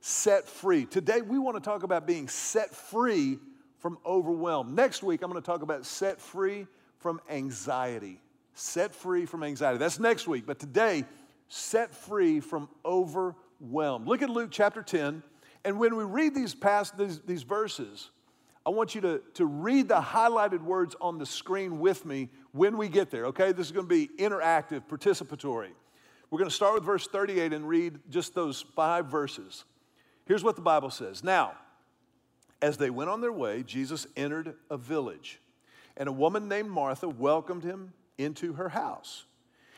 Set 0.00 0.48
Free. 0.48 0.86
Today, 0.86 1.20
we 1.20 1.38
want 1.38 1.56
to 1.56 1.62
talk 1.62 1.82
about 1.82 2.06
being 2.06 2.28
set 2.28 2.74
free 2.74 3.38
from 3.78 3.98
overwhelm. 4.04 4.74
Next 4.74 5.02
week, 5.02 5.22
I'm 5.22 5.30
going 5.30 5.42
to 5.42 5.46
talk 5.46 5.62
about 5.62 5.84
set 5.84 6.20
free 6.20 6.66
from 6.98 7.20
anxiety. 7.28 8.20
Set 8.54 8.94
free 8.94 9.26
from 9.26 9.42
anxiety. 9.42 9.78
That's 9.78 9.98
next 9.98 10.26
week. 10.26 10.46
But 10.46 10.58
today, 10.58 11.04
set 11.48 11.94
free 11.94 12.40
from 12.40 12.68
overwhelm. 12.84 14.06
Look 14.06 14.22
at 14.22 14.30
Luke 14.30 14.48
chapter 14.50 14.82
10. 14.82 15.22
And 15.66 15.78
when 15.78 15.96
we 15.96 16.04
read 16.04 16.34
these 16.34 16.54
past 16.54 16.96
these, 16.96 17.20
these 17.20 17.42
verses, 17.42 18.10
I 18.64 18.70
want 18.70 18.94
you 18.94 19.02
to, 19.02 19.20
to 19.34 19.44
read 19.44 19.88
the 19.88 20.00
highlighted 20.00 20.62
words 20.62 20.96
on 21.00 21.18
the 21.18 21.26
screen 21.26 21.78
with 21.78 22.06
me 22.06 22.30
when 22.52 22.78
we 22.78 22.88
get 22.88 23.10
there, 23.10 23.26
okay? 23.26 23.52
This 23.52 23.66
is 23.66 23.72
going 23.72 23.86
to 23.86 23.94
be 23.94 24.08
interactive, 24.18 24.86
participatory. 24.88 25.72
We're 26.34 26.38
going 26.38 26.50
to 26.50 26.56
start 26.56 26.74
with 26.74 26.82
verse 26.82 27.06
38 27.06 27.52
and 27.52 27.68
read 27.68 28.00
just 28.10 28.34
those 28.34 28.64
five 28.74 29.06
verses. 29.06 29.62
Here's 30.26 30.42
what 30.42 30.56
the 30.56 30.62
Bible 30.62 30.90
says 30.90 31.22
Now, 31.22 31.52
as 32.60 32.76
they 32.76 32.90
went 32.90 33.08
on 33.08 33.20
their 33.20 33.30
way, 33.30 33.62
Jesus 33.62 34.08
entered 34.16 34.56
a 34.68 34.76
village, 34.76 35.40
and 35.96 36.08
a 36.08 36.12
woman 36.12 36.48
named 36.48 36.70
Martha 36.70 37.08
welcomed 37.08 37.62
him 37.62 37.92
into 38.18 38.54
her 38.54 38.68
house. 38.68 39.26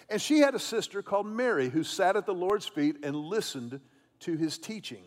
And 0.09 0.19
she 0.19 0.39
had 0.39 0.55
a 0.55 0.59
sister 0.59 1.03
called 1.03 1.27
Mary 1.27 1.69
who 1.69 1.85
sat 1.85 2.17
at 2.17 2.25
the 2.25 2.33
Lord's 2.33 2.67
feet 2.67 2.97
and 3.03 3.15
listened 3.15 3.79
to 4.21 4.37
his 4.39 4.57
teaching. 4.57 5.03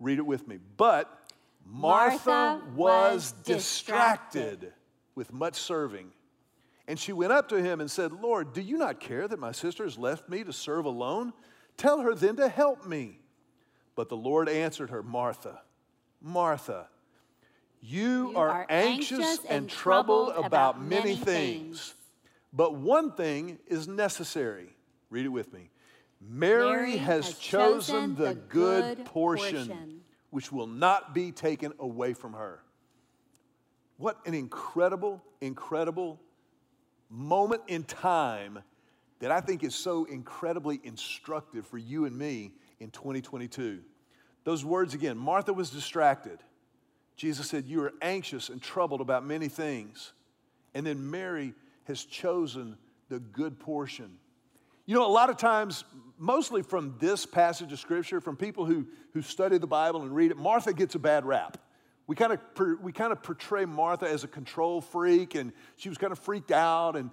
Read 0.00 0.16
it 0.16 0.26
with 0.26 0.48
me. 0.48 0.56
But 0.78 1.32
Martha, 1.66 2.30
Martha 2.30 2.62
was, 2.74 3.32
distracted, 3.44 4.60
distracted 4.60 4.72
with 5.16 5.34
much 5.34 5.56
serving. 5.56 6.12
And 6.86 6.98
she 6.98 7.12
went 7.12 7.32
up 7.32 7.48
to 7.48 7.62
him 7.62 7.80
and 7.80 7.90
said, 7.90 8.12
Lord, 8.12 8.52
do 8.52 8.60
you 8.60 8.76
not 8.76 9.00
care 9.00 9.26
that 9.26 9.38
my 9.38 9.52
sister 9.52 9.84
has 9.84 9.98
left 9.98 10.28
me 10.28 10.44
to 10.44 10.52
serve 10.52 10.84
alone? 10.84 11.32
Tell 11.76 12.00
her 12.00 12.14
then 12.14 12.36
to 12.36 12.48
help 12.48 12.86
me. 12.86 13.18
But 13.94 14.08
the 14.08 14.16
Lord 14.16 14.48
answered 14.48 14.90
her, 14.90 15.02
Martha, 15.02 15.60
Martha, 16.20 16.88
you, 17.80 18.30
you 18.30 18.36
are, 18.36 18.48
are, 18.48 18.66
anxious, 18.68 19.18
anxious 19.18 19.44
and, 19.48 19.68
troubled, 19.68 20.28
troubled 20.28 20.46
about, 20.46 20.82
many 20.82 21.14
things. 21.14 21.24
things. 21.24 21.94
But 22.52 22.76
one 22.76 23.12
thing 23.12 23.58
is 23.66 23.88
necessary. 23.88 24.68
Read 25.10 25.26
it 25.26 25.30
with 25.30 25.52
me. 25.52 25.70
Mary, 26.20 26.70
Mary 26.70 26.96
has, 26.96 27.26
has, 27.26 27.38
chosen, 27.38 28.14
the, 28.14 28.28
the 28.28 28.34
good, 28.34 28.96
good 28.96 29.06
portion, 29.06 29.68
portion, 29.68 30.00
which 30.30 30.50
will 30.50 30.66
not 30.66 31.14
be 31.14 31.32
taken 31.32 31.72
away 31.78 32.14
from 32.14 32.32
her. 32.32 32.60
What 33.96 34.18
an 34.26 34.34
incredible, 34.34 35.22
incredible 35.40 36.20
moment 37.10 37.62
in 37.68 37.84
time 37.84 38.60
that 39.20 39.30
I 39.30 39.40
think 39.40 39.62
is 39.62 39.74
so 39.74 40.04
incredibly 40.04 40.80
instructive 40.84 41.66
for 41.66 41.78
you 41.78 42.04
and 42.04 42.16
me 42.16 42.52
in 42.80 42.90
2022. 42.90 43.80
Those 44.44 44.64
words 44.64 44.94
again 44.94 45.16
Martha 45.16 45.52
was 45.52 45.70
distracted. 45.70 46.38
Jesus 47.16 47.48
said, 47.48 47.66
You 47.66 47.82
are 47.84 47.92
anxious 48.02 48.48
and 48.48 48.60
troubled 48.60 49.00
about 49.00 49.24
many 49.24 49.48
things. 49.48 50.12
And 50.74 50.84
then 50.84 51.10
Mary 51.10 51.54
has 51.84 52.04
chosen 52.04 52.76
the 53.08 53.20
good 53.20 53.58
portion. 53.60 54.18
You 54.86 54.94
know, 54.94 55.06
a 55.06 55.08
lot 55.08 55.30
of 55.30 55.36
times, 55.36 55.84
mostly 56.18 56.62
from 56.62 56.96
this 56.98 57.24
passage 57.24 57.72
of 57.72 57.78
Scripture, 57.78 58.20
from 58.20 58.36
people 58.36 58.66
who, 58.66 58.86
who 59.12 59.22
study 59.22 59.56
the 59.56 59.66
Bible 59.66 60.02
and 60.02 60.14
read 60.14 60.30
it, 60.30 60.36
Martha 60.36 60.74
gets 60.74 60.94
a 60.94 60.98
bad 60.98 61.24
rap. 61.24 61.56
We 62.06 62.16
kind, 62.16 62.32
of, 62.32 62.40
we 62.82 62.92
kind 62.92 63.12
of 63.12 63.22
portray 63.22 63.64
Martha 63.64 64.06
as 64.06 64.24
a 64.24 64.28
control 64.28 64.82
freak, 64.82 65.34
and 65.34 65.52
she 65.76 65.88
was 65.88 65.96
kind 65.96 66.12
of 66.12 66.18
freaked 66.18 66.52
out, 66.52 66.96
and 66.96 67.10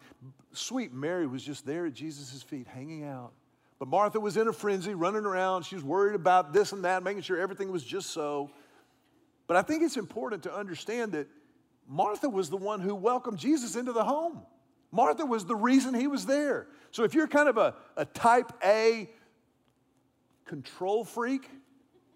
sweet 0.51 0.91
Mary 0.91 1.25
was 1.27 1.43
just 1.43 1.65
there 1.65 1.85
at 1.85 1.93
Jesus' 1.93 2.43
feet, 2.43 2.67
hanging 2.67 3.05
out. 3.05 3.31
But 3.79 3.87
Martha 3.87 4.19
was 4.19 4.37
in 4.37 4.47
a 4.47 4.53
frenzy, 4.53 4.93
running 4.93 5.25
around. 5.25 5.63
She 5.63 5.75
was 5.75 5.83
worried 5.83 6.13
about 6.13 6.51
this 6.51 6.73
and 6.73 6.83
that, 6.83 7.03
making 7.03 7.21
sure 7.21 7.39
everything 7.39 7.71
was 7.71 7.83
just 7.83 8.11
so. 8.11 8.51
But 9.47 9.57
I 9.57 9.61
think 9.61 9.81
it's 9.81 9.97
important 9.97 10.43
to 10.43 10.53
understand 10.53 11.13
that 11.13 11.27
Martha 11.87 12.29
was 12.29 12.49
the 12.49 12.57
one 12.57 12.79
who 12.79 12.93
welcomed 12.93 13.39
Jesus 13.39 13.75
into 13.75 13.91
the 13.91 14.03
home. 14.03 14.41
Martha 14.91 15.25
was 15.25 15.45
the 15.45 15.55
reason 15.55 15.93
he 15.93 16.07
was 16.07 16.25
there. 16.25 16.67
So 16.91 17.03
if 17.03 17.13
you're 17.13 17.27
kind 17.27 17.47
of 17.47 17.57
a, 17.57 17.75
a 17.95 18.05
type 18.05 18.51
A 18.63 19.09
control 20.45 21.05
freak, 21.05 21.49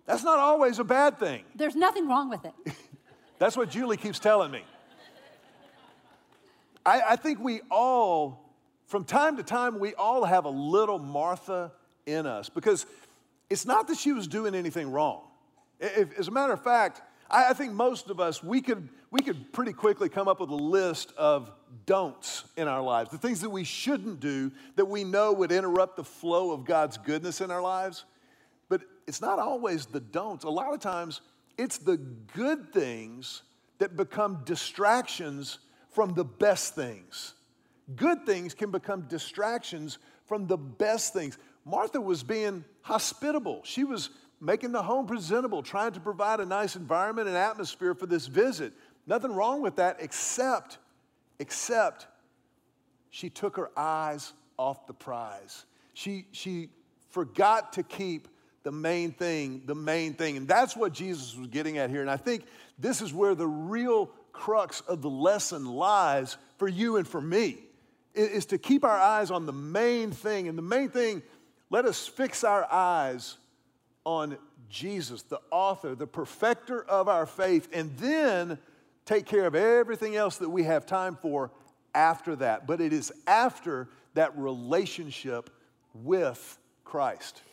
that's 0.05 0.24
not 0.24 0.39
always 0.39 0.79
a 0.79 0.83
bad 0.83 1.19
thing. 1.19 1.43
There's 1.55 1.75
nothing 1.75 2.07
wrong 2.07 2.29
with 2.29 2.45
it. 2.45 2.53
that's 3.39 3.57
what 3.57 3.69
Julie 3.69 3.97
keeps 3.97 4.19
telling 4.19 4.51
me. 4.51 4.63
I, 6.85 7.01
I 7.09 7.15
think 7.15 7.39
we 7.39 7.62
all 7.71 8.45
from 8.88 9.03
time 9.03 9.38
to 9.38 9.43
time, 9.43 9.79
we 9.79 9.93
all 9.95 10.25
have 10.25 10.45
a 10.45 10.50
little 10.50 11.00
Martha 11.00 11.71
in 12.05 12.25
us 12.25 12.50
because 12.50 12.85
it's 13.50 13.65
not 13.65 13.88
that 13.88 13.97
she 13.97 14.12
was 14.12 14.27
doing 14.27 14.53
anything 14.55 14.91
wrong. 14.91 15.21
If, 15.79 16.17
as 16.17 16.27
a 16.27 16.31
matter 16.31 16.53
of 16.53 16.63
fact, 16.63 17.01
I, 17.29 17.50
I 17.50 17.53
think 17.53 17.74
most 17.74 18.09
of 18.09 18.19
us, 18.19 18.43
we 18.43 18.62
could, 18.62 18.88
we 19.12 19.21
could 19.21 19.51
pretty 19.51 19.74
quickly 19.74 20.07
come 20.07 20.27
up 20.27 20.39
with 20.39 20.50
a 20.50 20.55
list 20.55 21.13
of 21.17 21.51
don'ts 21.85 22.43
in 22.55 22.67
our 22.67 22.81
lives, 22.81 23.09
the 23.09 23.17
things 23.17 23.41
that 23.41 23.50
we 23.50 23.63
shouldn't 23.63 24.19
do 24.19 24.51
that 24.75 24.85
we 24.85 25.03
know 25.03 25.33
would 25.33 25.51
interrupt 25.51 25.97
the 25.97 26.03
flow 26.03 26.51
of 26.51 26.63
God's 26.63 26.97
goodness 26.97 27.41
in 27.41 27.51
our 27.51 27.62
lives. 27.62 28.05
But 28.69 28.81
it's 29.07 29.22
not 29.22 29.39
always 29.39 29.86
the 29.86 30.00
don'ts. 30.00 30.43
A 30.43 30.50
lot 30.50 30.74
of 30.74 30.79
times, 30.79 31.22
it's 31.57 31.77
the 31.77 31.98
good 31.98 32.74
things 32.74 33.43
that 33.77 33.95
become 33.95 34.41
distractions 34.45 35.60
from 35.91 36.13
the 36.13 36.25
best 36.25 36.75
things. 36.75 37.34
Good 37.95 38.25
things 38.25 38.53
can 38.53 38.72
become 38.72 39.01
distractions 39.03 40.00
from 40.25 40.48
the 40.48 40.57
best 40.57 41.13
things. 41.13 41.38
Martha 41.65 42.01
was 42.01 42.24
being 42.24 42.63
hospitable. 42.81 43.62
She 43.63 43.84
was 43.84 44.10
making 44.41 44.72
the 44.72 44.84
home 44.84 45.05
presentable, 45.05 45.63
trying 45.63 45.91
to 45.93 46.00
provide 46.00 46.39
a 46.39 46.45
nice 46.45 46.75
environment 46.75 47.27
and 47.27 47.38
atmosphere 47.38 47.93
for 47.93 48.05
this 48.05 48.27
visit. 48.27 48.74
Nothing 49.07 49.31
wrong 49.31 49.62
with 49.62 49.75
that 49.77 49.98
except 50.00 50.79
except 51.39 52.07
she 53.10 53.29
took 53.29 53.57
her 53.57 53.72
eyes 53.77 54.34
off 54.57 54.88
the 54.88 54.93
prize. 54.93 55.65
She 55.93 56.27
she 56.31 56.69
forgot 57.10 57.74
to 57.74 57.84
keep 57.84 58.27
the 58.65 58.72
main 58.72 59.12
thing, 59.12 59.62
the 59.67 59.75
main 59.75 60.15
thing. 60.15 60.38
And 60.38 60.48
that's 60.48 60.75
what 60.75 60.91
Jesus 60.91 61.38
was 61.38 61.48
getting 61.48 61.77
at 61.77 61.91
here. 61.91 62.01
And 62.01 62.10
I 62.10 62.17
think 62.17 62.45
this 62.79 63.00
is 63.00 63.13
where 63.13 63.36
the 63.36 63.48
real 63.48 64.07
crux 64.34 64.81
of 64.81 65.03
the 65.03 65.10
lesson 65.10 65.65
lies 65.65 66.36
for 66.57 66.67
you 66.67 66.98
and 66.98 67.07
for 67.07 67.22
me 67.22 67.60
is 68.15 68.48
to 68.48 68.57
keep 68.57 68.84
our 68.84 68.98
eyes 68.98 69.29
on 69.29 69.45
the 69.45 69.53
main 69.53 70.12
thing. 70.12 70.48
And 70.48 70.57
the 70.57 70.63
main 70.63 70.89
thing, 70.89 71.22
let 71.69 71.86
us 71.86 72.07
fix 72.07 72.43
our 72.43 72.65
eyes 72.72 73.38
on 74.03 74.36
Jesus, 74.67 75.22
the 75.22 75.41
author, 75.51 75.93
the 75.93 76.07
perfecter 76.07 76.84
of 76.84 77.07
our 77.07 77.27
faith, 77.27 77.69
and 77.72 77.95
then 77.98 78.57
take 79.05 79.27
care 79.27 79.45
of 79.45 79.53
everything 79.53 80.15
else 80.15 80.38
that 80.38 80.50
we 80.50 80.63
have 80.63 80.88
time 80.88 81.15
for 81.22 81.51
after 81.93 82.36
that. 82.38 82.65
But 82.65 82.81
it 82.81 82.93
is 82.93 83.13
after 83.27 83.89
that 84.15 84.36
relationship 84.36 85.51
with 85.93 86.57
Christ. 86.84 87.43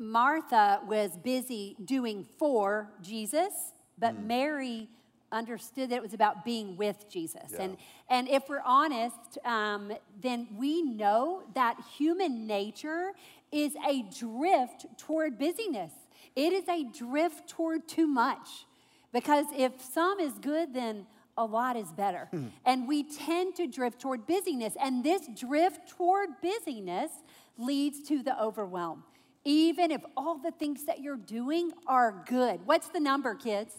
Martha 0.00 0.80
was 0.88 1.16
busy 1.18 1.76
doing 1.84 2.24
for 2.38 2.90
Jesus, 3.02 3.52
but 3.98 4.16
mm. 4.16 4.26
Mary 4.26 4.88
understood 5.30 5.90
that 5.90 5.96
it 5.96 6.02
was 6.02 6.14
about 6.14 6.44
being 6.44 6.76
with 6.76 7.08
Jesus. 7.08 7.52
Yeah. 7.52 7.62
And, 7.62 7.76
and 8.08 8.28
if 8.28 8.48
we're 8.48 8.62
honest, 8.64 9.38
um, 9.44 9.92
then 10.20 10.48
we 10.56 10.82
know 10.82 11.42
that 11.54 11.76
human 11.96 12.46
nature 12.46 13.12
is 13.52 13.76
a 13.86 14.02
drift 14.18 14.86
toward 14.96 15.38
busyness. 15.38 15.92
It 16.34 16.52
is 16.52 16.68
a 16.68 16.84
drift 16.84 17.48
toward 17.48 17.86
too 17.86 18.06
much. 18.06 18.66
Because 19.12 19.46
if 19.56 19.72
some 19.82 20.18
is 20.18 20.32
good, 20.40 20.72
then 20.72 21.06
a 21.36 21.44
lot 21.44 21.76
is 21.76 21.92
better. 21.92 22.28
And 22.64 22.88
we 22.88 23.02
tend 23.02 23.56
to 23.56 23.66
drift 23.66 24.00
toward 24.00 24.26
busyness. 24.26 24.74
And 24.80 25.04
this 25.04 25.28
drift 25.38 25.88
toward 25.90 26.30
busyness 26.42 27.10
leads 27.58 28.06
to 28.08 28.22
the 28.22 28.40
overwhelm. 28.40 29.04
Even 29.44 29.90
if 29.90 30.02
all 30.16 30.38
the 30.38 30.50
things 30.50 30.84
that 30.84 31.00
you're 31.00 31.16
doing 31.16 31.72
are 31.86 32.24
good. 32.26 32.60
What's 32.66 32.88
the 32.88 33.00
number, 33.00 33.34
kids? 33.34 33.74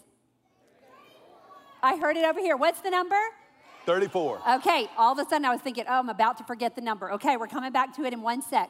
I 1.83 1.97
heard 1.97 2.17
it 2.17 2.25
over 2.25 2.39
here. 2.39 2.57
What's 2.57 2.81
the 2.81 2.89
number? 2.89 3.15
34. 3.85 4.41
Okay, 4.57 4.87
all 4.97 5.13
of 5.13 5.19
a 5.19 5.29
sudden 5.29 5.45
I 5.45 5.51
was 5.51 5.61
thinking, 5.61 5.85
oh, 5.87 5.99
I'm 5.99 6.09
about 6.09 6.37
to 6.37 6.43
forget 6.43 6.75
the 6.75 6.81
number. 6.81 7.11
Okay, 7.13 7.37
we're 7.37 7.47
coming 7.47 7.71
back 7.71 7.95
to 7.95 8.03
it 8.03 8.13
in 8.13 8.21
one 8.21 8.41
sec. 8.41 8.69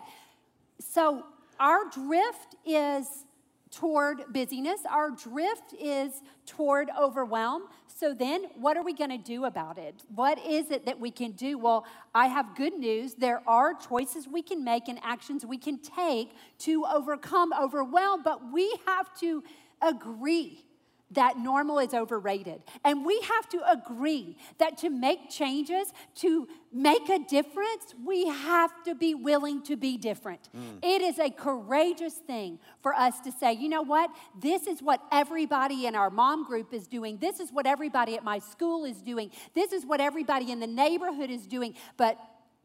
So, 0.80 1.26
our 1.60 1.90
drift 1.90 2.56
is 2.66 3.26
toward 3.72 4.24
busyness, 4.34 4.82
our 4.90 5.12
drift 5.12 5.74
is 5.80 6.22
toward 6.46 6.90
overwhelm. 7.00 7.64
So, 7.88 8.14
then 8.14 8.46
what 8.56 8.78
are 8.78 8.84
we 8.84 8.94
going 8.94 9.12
to 9.12 9.18
do 9.18 9.46
about 9.46 9.78
it? 9.78 9.96
What 10.14 10.40
is 10.46 10.72
it 10.72 10.86
that 10.86 11.00
we 11.00 11.12
can 11.12 11.32
do? 11.32 11.58
Well, 11.58 11.86
I 12.14 12.28
have 12.28 12.56
good 12.56 12.74
news. 12.74 13.14
There 13.14 13.42
are 13.48 13.74
choices 13.74 14.28
we 14.28 14.42
can 14.42 14.64
make 14.64 14.88
and 14.88 15.00
actions 15.04 15.46
we 15.46 15.58
can 15.58 15.78
take 15.80 16.32
to 16.60 16.86
overcome 16.86 17.54
overwhelm, 17.54 18.24
but 18.24 18.52
we 18.52 18.76
have 18.88 19.16
to 19.20 19.44
agree 19.82 20.66
that 21.12 21.38
normal 21.38 21.80
is 21.80 21.94
overrated. 21.94 22.62
And 22.84 23.06
we 23.06 23.20
have 23.22 23.50
to 23.50 23.72
agree 23.72 24.38
that 24.58 24.78
to 24.80 24.90
make 24.90 25.30
changes, 25.30 25.92
to 26.16 26.48
make 26.72 27.10
a 27.10 27.20
difference, 27.20 27.94
we 28.04 28.28
have 28.28 28.72
to 28.84 28.96
be 28.96 29.14
willing 29.14 29.62
to 29.64 29.76
be 29.76 29.98
different. 29.98 30.50
Mm. 30.56 30.80
It 30.82 31.02
is 31.02 31.20
a 31.20 31.30
courageous 31.30 32.14
thing 32.14 32.60
for 32.82 32.94
us 32.94 33.20
to 33.22 33.32
say, 33.32 33.54
you 33.54 33.70
know 33.70 33.82
what? 33.82 34.10
This 34.40 34.68
is 34.68 34.82
what 34.82 35.02
everybody 35.12 35.86
in 35.86 35.96
our 35.96 36.10
mom 36.10 36.46
group 36.46 36.74
is 36.74 36.88
doing. 36.88 37.18
This 37.18 37.40
is 37.40 37.52
what 37.52 37.68
everybody 37.68 38.16
at 38.16 38.24
my 38.24 38.40
school 38.40 38.86
is 38.86 39.02
doing. 39.02 39.32
This 39.54 39.74
is 39.74 39.86
what 39.86 40.00
everybody 40.00 40.52
in 40.52 40.60
the 40.60 40.68
neighborhood 40.68 41.30
is 41.30 41.46
doing. 41.46 41.76
But 41.98 42.18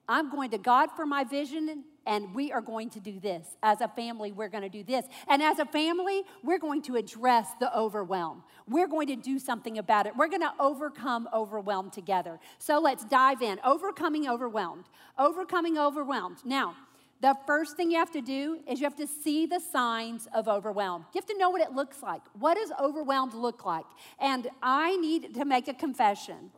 I'm 0.08 0.30
going 0.30 0.50
to 0.50 0.58
God 0.58 0.90
for 0.94 1.04
my 1.04 1.24
vision 1.24 1.84
and 2.06 2.34
we 2.34 2.52
are 2.52 2.60
going 2.60 2.88
to 2.90 3.00
do 3.00 3.18
this. 3.18 3.56
As 3.62 3.80
a 3.80 3.88
family, 3.88 4.32
we're 4.32 4.48
going 4.48 4.62
to 4.62 4.68
do 4.68 4.84
this. 4.84 5.04
And 5.28 5.42
as 5.42 5.58
a 5.58 5.66
family, 5.66 6.22
we're 6.42 6.58
going 6.58 6.82
to 6.82 6.96
address 6.96 7.48
the 7.58 7.76
overwhelm. 7.76 8.42
We're 8.68 8.88
going 8.88 9.08
to 9.08 9.16
do 9.16 9.38
something 9.38 9.78
about 9.78 10.06
it. 10.06 10.16
We're 10.16 10.28
going 10.28 10.42
to 10.42 10.52
overcome 10.58 11.28
overwhelm 11.34 11.90
together. 11.90 12.38
So 12.58 12.78
let's 12.78 13.04
dive 13.04 13.42
in. 13.42 13.58
Overcoming 13.64 14.28
overwhelmed. 14.28 14.84
Overcoming 15.18 15.78
overwhelmed. 15.78 16.38
Now, 16.44 16.76
the 17.20 17.34
first 17.46 17.76
thing 17.76 17.90
you 17.90 17.98
have 17.98 18.12
to 18.12 18.20
do 18.20 18.60
is 18.68 18.78
you 18.78 18.84
have 18.84 18.96
to 18.96 19.06
see 19.06 19.46
the 19.46 19.58
signs 19.58 20.28
of 20.34 20.48
overwhelm. 20.48 21.06
You 21.14 21.20
have 21.20 21.26
to 21.26 21.38
know 21.38 21.50
what 21.50 21.62
it 21.62 21.72
looks 21.72 22.02
like. 22.02 22.20
What 22.38 22.56
does 22.56 22.70
overwhelmed 22.80 23.32
look 23.32 23.64
like? 23.64 23.86
And 24.20 24.48
I 24.62 24.96
need 24.96 25.34
to 25.34 25.44
make 25.44 25.66
a 25.66 25.74
confession 25.74 26.50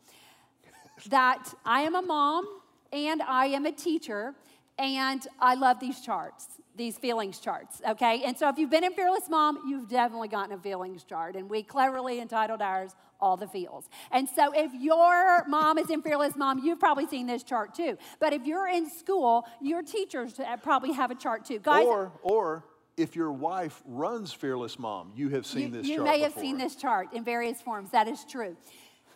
that 1.11 1.55
I 1.65 1.83
am 1.83 1.95
a 1.95 2.03
mom 2.03 2.47
and 2.93 3.23
I 3.23 3.47
am 3.47 3.67
a 3.67 3.73
teacher, 3.73 4.35
and 4.79 5.27
I 5.41 5.55
love 5.55 5.81
these 5.81 6.01
charts, 6.01 6.47
these 6.77 6.97
feelings 6.97 7.41
charts, 7.41 7.83
okay? 7.87 8.23
And 8.25 8.39
so 8.39 8.49
if 8.49 8.59
you've 8.59 8.71
been 8.71 8.85
in 8.85 8.93
Fearless 8.93 9.29
Mom, 9.29 9.59
you've 9.69 9.89
definitely 9.89 10.29
gotten 10.29 10.55
a 10.55 10.59
feelings 10.59 11.03
chart. 11.05 11.35
And 11.35 11.51
we 11.51 11.63
cleverly 11.63 12.21
entitled 12.21 12.63
ours 12.63 12.95
All 13.21 13.37
the 13.37 13.49
Feels. 13.49 13.89
And 14.13 14.29
so 14.29 14.53
if 14.55 14.73
your 14.75 15.45
mom 15.49 15.79
is 15.79 15.91
in 15.91 16.01
Fearless 16.03 16.37
Mom, 16.37 16.61
you've 16.65 16.79
probably 16.79 17.09
seen 17.09 17.27
this 17.27 17.43
chart 17.43 17.75
too. 17.75 17.99
But 18.21 18.33
if 18.33 18.47
you're 18.47 18.69
in 18.69 18.89
school, 18.89 19.45
your 19.61 19.83
teachers 19.83 20.41
probably 20.63 20.93
have 20.93 21.11
a 21.11 21.17
chart 21.17 21.45
too. 21.45 21.59
Guys, 21.59 21.85
or, 21.85 22.13
or, 22.23 22.65
if 22.97 23.15
your 23.15 23.33
wife 23.33 23.81
runs 23.87 24.33
Fearless 24.33 24.79
Mom, 24.79 25.13
you 25.15 25.29
have 25.31 25.47
seen 25.47 25.63
you, 25.63 25.69
this 25.71 25.87
you 25.87 25.97
chart. 25.97 26.07
You 26.07 26.13
may 26.13 26.21
have 26.21 26.35
before. 26.35 26.43
seen 26.43 26.59
this 26.59 26.77
chart 26.77 27.13
in 27.13 27.25
various 27.25 27.61
forms. 27.61 27.91
That 27.91 28.09
is 28.09 28.25
true. 28.25 28.57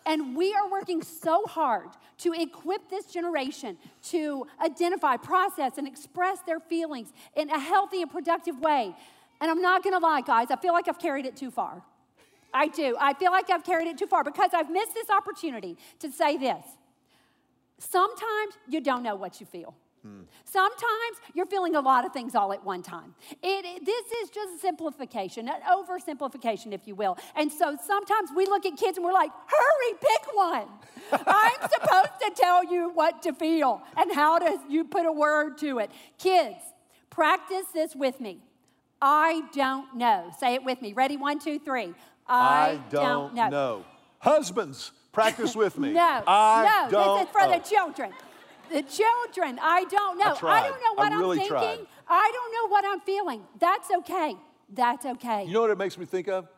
And 0.05 0.37
we 0.37 0.53
are 0.55 0.71
working 0.71 1.03
so 1.03 1.45
hard 1.47 1.89
to 2.19 2.33
equip 2.33 2.91
this 2.91 3.07
generation 3.07 3.77
to 4.05 4.47
identify, 4.65 5.17
process, 5.17 5.79
and 5.79 5.87
express 5.87 6.41
their 6.41 6.61
feelings 6.61 7.13
in 7.37 7.51
a 7.51 7.59
healthy 7.59 8.03
and 8.03 8.11
productive 8.11 8.59
way. 8.59 8.95
And 9.41 9.51
I'm 9.51 9.63
not 9.63 9.83
gonna 9.83 9.99
lie, 9.99 10.21
guys, 10.21 10.51
I 10.51 10.57
feel 10.57 10.73
like 10.73 10.89
I've 10.89 10.99
carried 10.99 11.27
it 11.27 11.37
too 11.37 11.51
far. 11.51 11.83
I 12.55 12.69
do. 12.69 12.97
I 13.01 13.15
feel 13.15 13.33
like 13.33 13.51
I've 13.51 13.65
carried 13.65 13.89
it 13.89 13.99
too 13.99 14.07
far 14.07 14.25
because 14.25 14.51
I've 14.53 14.71
missed 14.71 14.95
this 14.95 15.09
opportunity 15.11 15.77
to 16.01 16.11
say 16.11 16.37
this. 16.37 16.65
Sometimes 17.79 18.55
you 18.69 18.81
don't 18.81 19.03
know 19.03 19.17
what 19.17 19.41
you 19.41 19.47
feel. 19.47 19.75
Sometimes 20.45 21.17
you're 21.35 21.47
feeling 21.47 21.77
a 21.77 21.81
lot 21.81 22.05
of 22.05 22.13
things 22.13 22.35
all 22.35 22.53
at 22.53 22.65
one 22.65 22.83
time. 22.83 23.15
It, 23.43 23.65
it, 23.65 23.85
this 23.85 24.07
is 24.23 24.31
just 24.31 24.57
a 24.57 24.59
simplification, 24.59 25.49
an 25.49 25.61
oversimplification, 25.71 26.73
if 26.73 26.89
you 26.89 26.95
will. 26.95 27.17
And 27.37 27.51
so 27.51 27.77
sometimes 27.85 28.31
we 28.35 28.47
look 28.47 28.67
at 28.67 28.77
kids 28.77 28.99
and 28.99 29.05
we're 29.05 29.13
like, 29.13 29.31
hurry, 29.47 29.99
pick 30.01 30.35
one. 30.35 30.67
I'm 31.13 31.71
supposed 31.71 32.21
to 32.21 32.33
tell 32.35 32.65
you 32.65 32.91
what 32.91 33.23
to 33.23 33.33
feel 33.33 33.81
and 33.97 34.13
how 34.13 34.39
to 34.39 34.59
you 34.69 34.85
put 34.85 35.07
a 35.07 35.13
word 35.13 35.59
to 35.59 35.79
it. 35.79 35.91
Kids, 36.19 36.59
practice 37.11 37.67
this 37.73 37.95
with 37.95 38.21
me. 38.21 38.41
I 39.01 39.43
don't 39.55 39.97
know. 39.97 40.31
Say 40.39 40.55
it 40.55 40.65
with 40.65 40.83
me. 40.83 40.93
Ready? 40.93 41.17
One, 41.17 41.39
two, 41.39 41.59
three. 41.59 41.95
I, 42.27 42.71
I 42.71 42.81
don't, 42.91 43.03
don't 43.03 43.35
know. 43.35 43.49
know. 43.49 43.85
Husbands, 44.19 44.93
practice 45.13 45.57
with 45.57 45.79
me. 45.79 45.93
no, 45.93 46.23
I 46.27 46.89
no, 46.91 47.19
this 47.19 47.27
is 47.27 47.33
for 47.33 47.49
the 47.49 47.59
children. 47.59 48.13
The 48.73 48.83
children, 48.83 49.59
I 49.61 49.85
don't 49.85 50.19
know. 50.19 50.35
I, 50.49 50.61
I 50.61 50.69
don't 50.69 50.81
know 50.81 50.95
what 50.95 51.13
I 51.13 51.19
really 51.19 51.41
am 51.41 51.45
thinking. 51.47 51.49
Tried. 51.51 51.87
I 52.09 52.31
don't 52.33 52.53
know 52.55 52.69
what 52.73 52.85
I'm 52.87 53.01
feeling. 53.01 53.43
That's 53.59 53.91
okay. 53.99 54.37
That's 54.73 55.05
okay. 55.05 55.45
You 55.45 55.53
know 55.53 55.61
what 55.61 55.71
it 55.71 55.79
makes 55.79 55.99
me 55.99 56.07
think 56.07 56.29
of? 56.29 56.49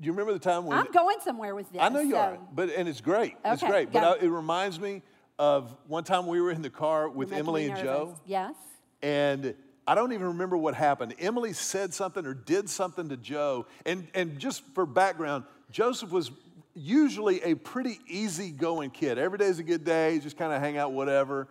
Do 0.00 0.06
you 0.06 0.12
remember 0.12 0.32
the 0.32 0.38
time 0.38 0.64
when 0.64 0.78
I'm 0.78 0.90
going 0.92 1.18
somewhere 1.22 1.54
with 1.54 1.70
this? 1.72 1.80
I 1.82 1.88
know 1.88 2.00
you 2.00 2.12
so. 2.12 2.18
are, 2.18 2.38
but 2.54 2.70
and 2.70 2.88
it's 2.88 3.00
great. 3.00 3.36
Okay, 3.44 3.52
it's 3.52 3.62
great. 3.62 3.92
But 3.92 4.04
I, 4.04 4.24
it 4.24 4.28
reminds 4.28 4.78
me 4.80 5.02
of 5.38 5.74
one 5.86 6.04
time 6.04 6.26
we 6.26 6.40
were 6.40 6.50
in 6.50 6.62
the 6.62 6.70
car 6.70 7.08
with 7.08 7.32
Emily 7.32 7.68
and 7.68 7.78
Joe. 7.78 8.18
Yes. 8.24 8.54
And 9.02 9.54
I 9.86 9.94
don't 9.94 10.12
even 10.12 10.28
remember 10.28 10.56
what 10.56 10.74
happened. 10.74 11.14
Emily 11.18 11.52
said 11.52 11.94
something 11.94 12.26
or 12.26 12.34
did 12.34 12.68
something 12.68 13.08
to 13.08 13.16
Joe. 13.16 13.66
And, 13.86 14.08
and 14.14 14.38
just 14.38 14.62
for 14.74 14.84
background, 14.84 15.44
Joseph 15.70 16.10
was 16.10 16.30
usually 16.78 17.42
a 17.42 17.54
pretty 17.54 17.98
easygoing 18.06 18.90
kid. 18.90 19.18
Every 19.18 19.38
day's 19.38 19.58
a 19.58 19.62
good 19.62 19.84
day, 19.84 20.18
just 20.18 20.36
kind 20.36 20.52
of 20.52 20.60
hang 20.60 20.78
out, 20.78 20.92
whatever. 20.92 21.48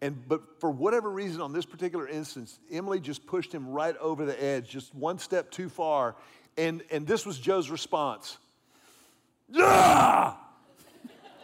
And 0.00 0.26
but 0.28 0.60
for 0.60 0.70
whatever 0.70 1.10
reason, 1.10 1.40
on 1.40 1.52
this 1.52 1.64
particular 1.64 2.06
instance, 2.08 2.58
Emily 2.70 3.00
just 3.00 3.26
pushed 3.26 3.52
him 3.52 3.68
right 3.68 3.96
over 3.98 4.26
the 4.26 4.42
edge, 4.42 4.68
just 4.68 4.94
one 4.94 5.18
step 5.18 5.50
too 5.50 5.68
far. 5.68 6.16
And, 6.56 6.82
and 6.90 7.06
this 7.06 7.24
was 7.26 7.38
Joe's 7.38 7.70
response. 7.70 8.38
Ah! 9.56 10.40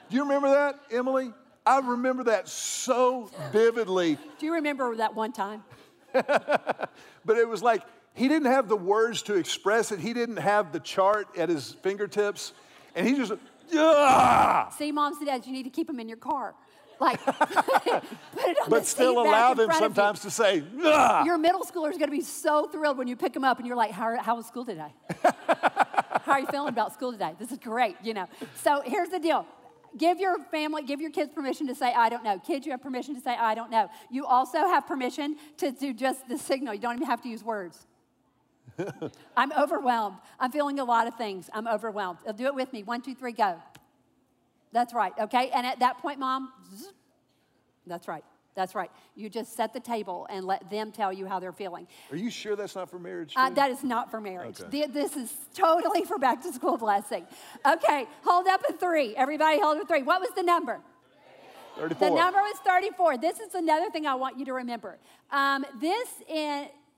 Do 0.09 0.17
you 0.17 0.23
remember 0.23 0.51
that, 0.51 0.79
Emily? 0.91 1.33
I 1.65 1.79
remember 1.79 2.25
that 2.25 2.49
so 2.49 3.31
vividly. 3.53 4.19
Do 4.39 4.47
you 4.47 4.55
remember 4.55 4.97
that 4.97 5.15
one 5.15 5.33
time? 5.33 5.63
but 6.13 6.91
it 7.37 7.49
was 7.49 7.63
like 7.63 7.83
he 8.15 8.29
didn't 8.29 8.51
have 8.51 8.69
the 8.69 8.77
words 8.77 9.23
to 9.23 9.35
express 9.35 9.93
it. 9.93 10.01
He 10.01 10.13
didn't 10.13 10.39
have 10.39 10.73
the 10.73 10.81
chart 10.81 11.29
at 11.37 11.49
his 11.49 11.73
fingertips. 11.83 12.53
And 12.95 13.07
he 13.07 13.15
just, 13.17 13.33
ah! 13.75 14.75
See, 14.77 14.93
moms 14.93 15.19
and 15.19 15.27
dads, 15.27 15.47
you 15.47 15.53
need 15.53 15.65
to 15.65 15.71
keep 15.71 15.87
them 15.87 16.01
in 16.01 16.09
your 16.09 16.19
car. 16.19 16.55
Like, 17.01 17.25
put 17.25 17.35
it 17.37 18.57
on 18.63 18.69
but 18.69 18.85
still 18.85 19.21
allow 19.21 19.55
them 19.55 19.71
sometimes 19.73 20.21
to 20.21 20.31
say, 20.31 20.63
ah! 20.85 21.25
Your 21.25 21.39
middle 21.39 21.63
schooler 21.63 21.91
is 21.91 21.97
going 21.97 22.11
to 22.11 22.17
be 22.17 22.21
so 22.21 22.67
thrilled 22.67 22.99
when 22.99 23.09
you 23.09 23.17
pick 23.17 23.33
them 23.33 23.45
up 23.45 23.59
and 23.59 23.67
you're 23.67 23.77
like, 23.77 23.91
how, 23.91 24.19
how 24.21 24.37
was 24.37 24.47
school 24.47 24.67
today? 24.67 24.93
how 25.25 26.33
are 26.33 26.41
you 26.41 26.47
feeling 26.47 26.69
about 26.69 26.93
school 26.93 27.11
today? 27.13 27.35
This 27.39 27.53
is 27.53 27.59
great, 27.59 27.97
you 28.03 28.13
know. 28.13 28.27
So 28.57 28.83
here's 28.85 29.09
the 29.09 29.19
deal. 29.19 29.47
Give 29.97 30.21
your 30.21 30.39
family, 30.51 30.83
give 30.83 31.01
your 31.01 31.11
kids 31.11 31.33
permission 31.35 31.67
to 31.67 31.75
say, 31.75 31.93
I 31.93 32.11
don't 32.11 32.23
know. 32.23 32.39
Kids, 32.39 32.67
you 32.67 32.73
have 32.73 32.83
permission 32.83 33.15
to 33.15 33.21
say, 33.21 33.35
I 33.35 33.55
don't 33.55 33.71
know. 33.71 33.89
You 34.11 34.27
also 34.27 34.59
have 34.59 34.87
permission 34.87 35.37
to 35.57 35.73
do 35.73 35.93
just 35.93 36.29
the 36.29 36.39
signal. 36.39 36.75
You 36.75 36.81
don't 36.81 36.97
even 36.97 37.07
have 37.07 37.23
to 37.23 37.29
use 37.29 37.43
words. 37.43 37.87
I'm 39.37 39.53
overwhelmed. 39.53 40.17
I'm 40.39 40.51
feeling 40.51 40.79
a 40.79 40.85
lot 40.85 41.07
of 41.07 41.15
things. 41.17 41.51
I'm 41.53 41.67
overwhelmed. 41.67 42.19
Do 42.37 42.47
it 42.47 42.55
with 42.55 42.73
me. 42.73 42.83
One, 42.83 43.03
two, 43.03 43.15
three, 43.15 43.33
go. 43.33 43.61
That's 44.73 44.95
right, 44.95 45.13
okay? 45.19 45.51
And 45.51 45.67
at 45.67 45.81
that 45.81 45.99
point, 45.99 46.19
mom, 46.19 46.53
zzz, 46.77 46.93
that's 47.87 48.07
right. 48.07 48.25
That's 48.55 48.75
right. 48.75 48.91
You 49.15 49.31
just 49.31 49.57
set 49.57 49.73
the 49.73 49.81
table 49.81 50.27
and 50.29 50.45
let 50.45 50.69
them 50.71 50.93
tell 50.93 51.13
you 51.13 51.27
how 51.27 51.39
they're 51.39 51.53
feeling. 51.53 51.87
Are 52.11 52.17
you 52.17 52.31
sure 52.31 52.57
that's 52.57 52.75
not 52.75 52.91
for 52.91 52.99
marriage? 52.99 53.33
Uh, 53.37 53.51
that 53.51 53.71
is 53.71 53.83
not 53.85 54.11
for 54.11 54.21
marriage. 54.21 54.61
Okay. 54.61 54.87
This 54.87 55.17
is 55.17 55.33
totally 55.55 56.05
for 56.05 56.19
back 56.19 56.43
to 56.43 56.53
school 56.53 56.77
blessing. 56.77 57.27
Okay, 57.65 58.07
hold 58.25 58.49
up 58.49 58.63
a 58.69 58.73
three. 58.73 59.15
Everybody 59.17 59.61
hold 59.61 59.79
up 59.79 59.85
a 59.85 59.87
three. 59.87 60.03
What 60.03 60.21
was 60.21 60.31
the 60.37 60.43
number? 60.43 60.81
34. 61.77 62.09
The 62.09 62.15
number 62.15 62.41
was 62.41 62.57
34. 62.67 63.19
This 63.19 63.39
is 63.41 63.55
another 63.55 63.89
thing 63.91 64.05
I 64.05 64.15
want 64.15 64.39
you 64.39 64.45
to 64.47 64.53
remember. 64.53 64.99
Um, 65.31 65.65
this 65.81 66.09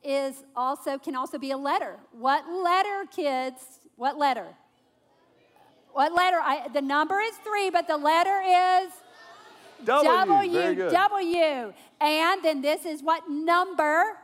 is 0.04 0.44
also 0.56 0.98
can 0.98 1.14
also 1.14 1.38
be 1.38 1.50
a 1.50 1.56
letter. 1.56 1.98
What 2.12 2.48
letter, 2.48 3.04
kids? 3.10 3.60
What 3.96 4.18
letter? 4.18 4.46
What 5.92 6.12
letter? 6.14 6.38
I, 6.40 6.68
the 6.68 6.82
number 6.82 7.20
is 7.20 7.34
three, 7.44 7.70
but 7.70 7.86
the 7.86 7.96
letter 7.96 8.40
is 8.40 8.92
W. 9.84 10.10
W. 10.10 10.52
Very 10.52 10.74
good. 10.74 10.92
W. 10.92 11.72
And 12.00 12.42
then 12.42 12.62
this 12.62 12.84
is 12.84 13.02
what 13.02 13.28
number? 13.28 14.16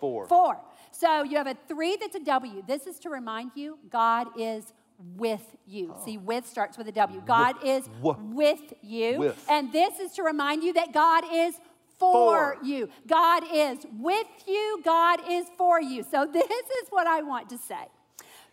Four. 0.00 0.26
Four. 0.26 0.60
So 0.90 1.22
you 1.22 1.36
have 1.36 1.46
a 1.46 1.56
three 1.68 1.96
that's 1.96 2.16
a 2.16 2.20
W. 2.20 2.62
This 2.66 2.86
is 2.86 2.98
to 3.00 3.10
remind 3.10 3.52
you 3.54 3.78
God 3.90 4.28
is 4.38 4.72
with 5.16 5.56
you. 5.66 5.94
Oh. 5.94 6.04
See, 6.04 6.16
with 6.16 6.46
starts 6.46 6.78
with 6.78 6.88
a 6.88 6.92
W. 6.92 7.22
God 7.26 7.56
is 7.64 7.88
with 8.02 8.72
you. 8.82 9.18
with. 9.18 9.46
And 9.48 9.72
this 9.72 10.00
is 10.00 10.12
to 10.12 10.22
remind 10.22 10.62
you 10.62 10.72
that 10.72 10.92
God 10.92 11.24
is 11.32 11.54
for, 11.98 12.56
you. 12.62 12.88
God 13.06 13.44
is 13.52 13.78
with 13.98 14.26
you. 14.46 14.80
God 14.84 15.20
is 15.28 15.46
for 15.56 15.80
you. 15.80 16.02
So 16.02 16.26
this 16.32 16.44
is 16.50 16.88
what 16.90 17.06
I 17.06 17.22
want 17.22 17.48
to 17.50 17.58
say. 17.58 17.86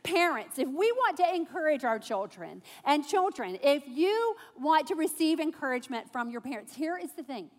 Parents, 0.03 0.59
if 0.59 0.67
we 0.67 0.91
want 0.91 1.17
to 1.17 1.33
encourage 1.33 1.85
our 1.85 1.97
children, 1.97 2.61
and 2.83 3.07
children, 3.07 3.57
if 3.63 3.83
you 3.87 4.35
want 4.59 4.87
to 4.87 4.95
receive 4.95 5.39
encouragement 5.39 6.11
from 6.11 6.29
your 6.29 6.41
parents, 6.41 6.75
here 6.75 6.97
is 7.01 7.11
the 7.13 7.23
thing. 7.23 7.49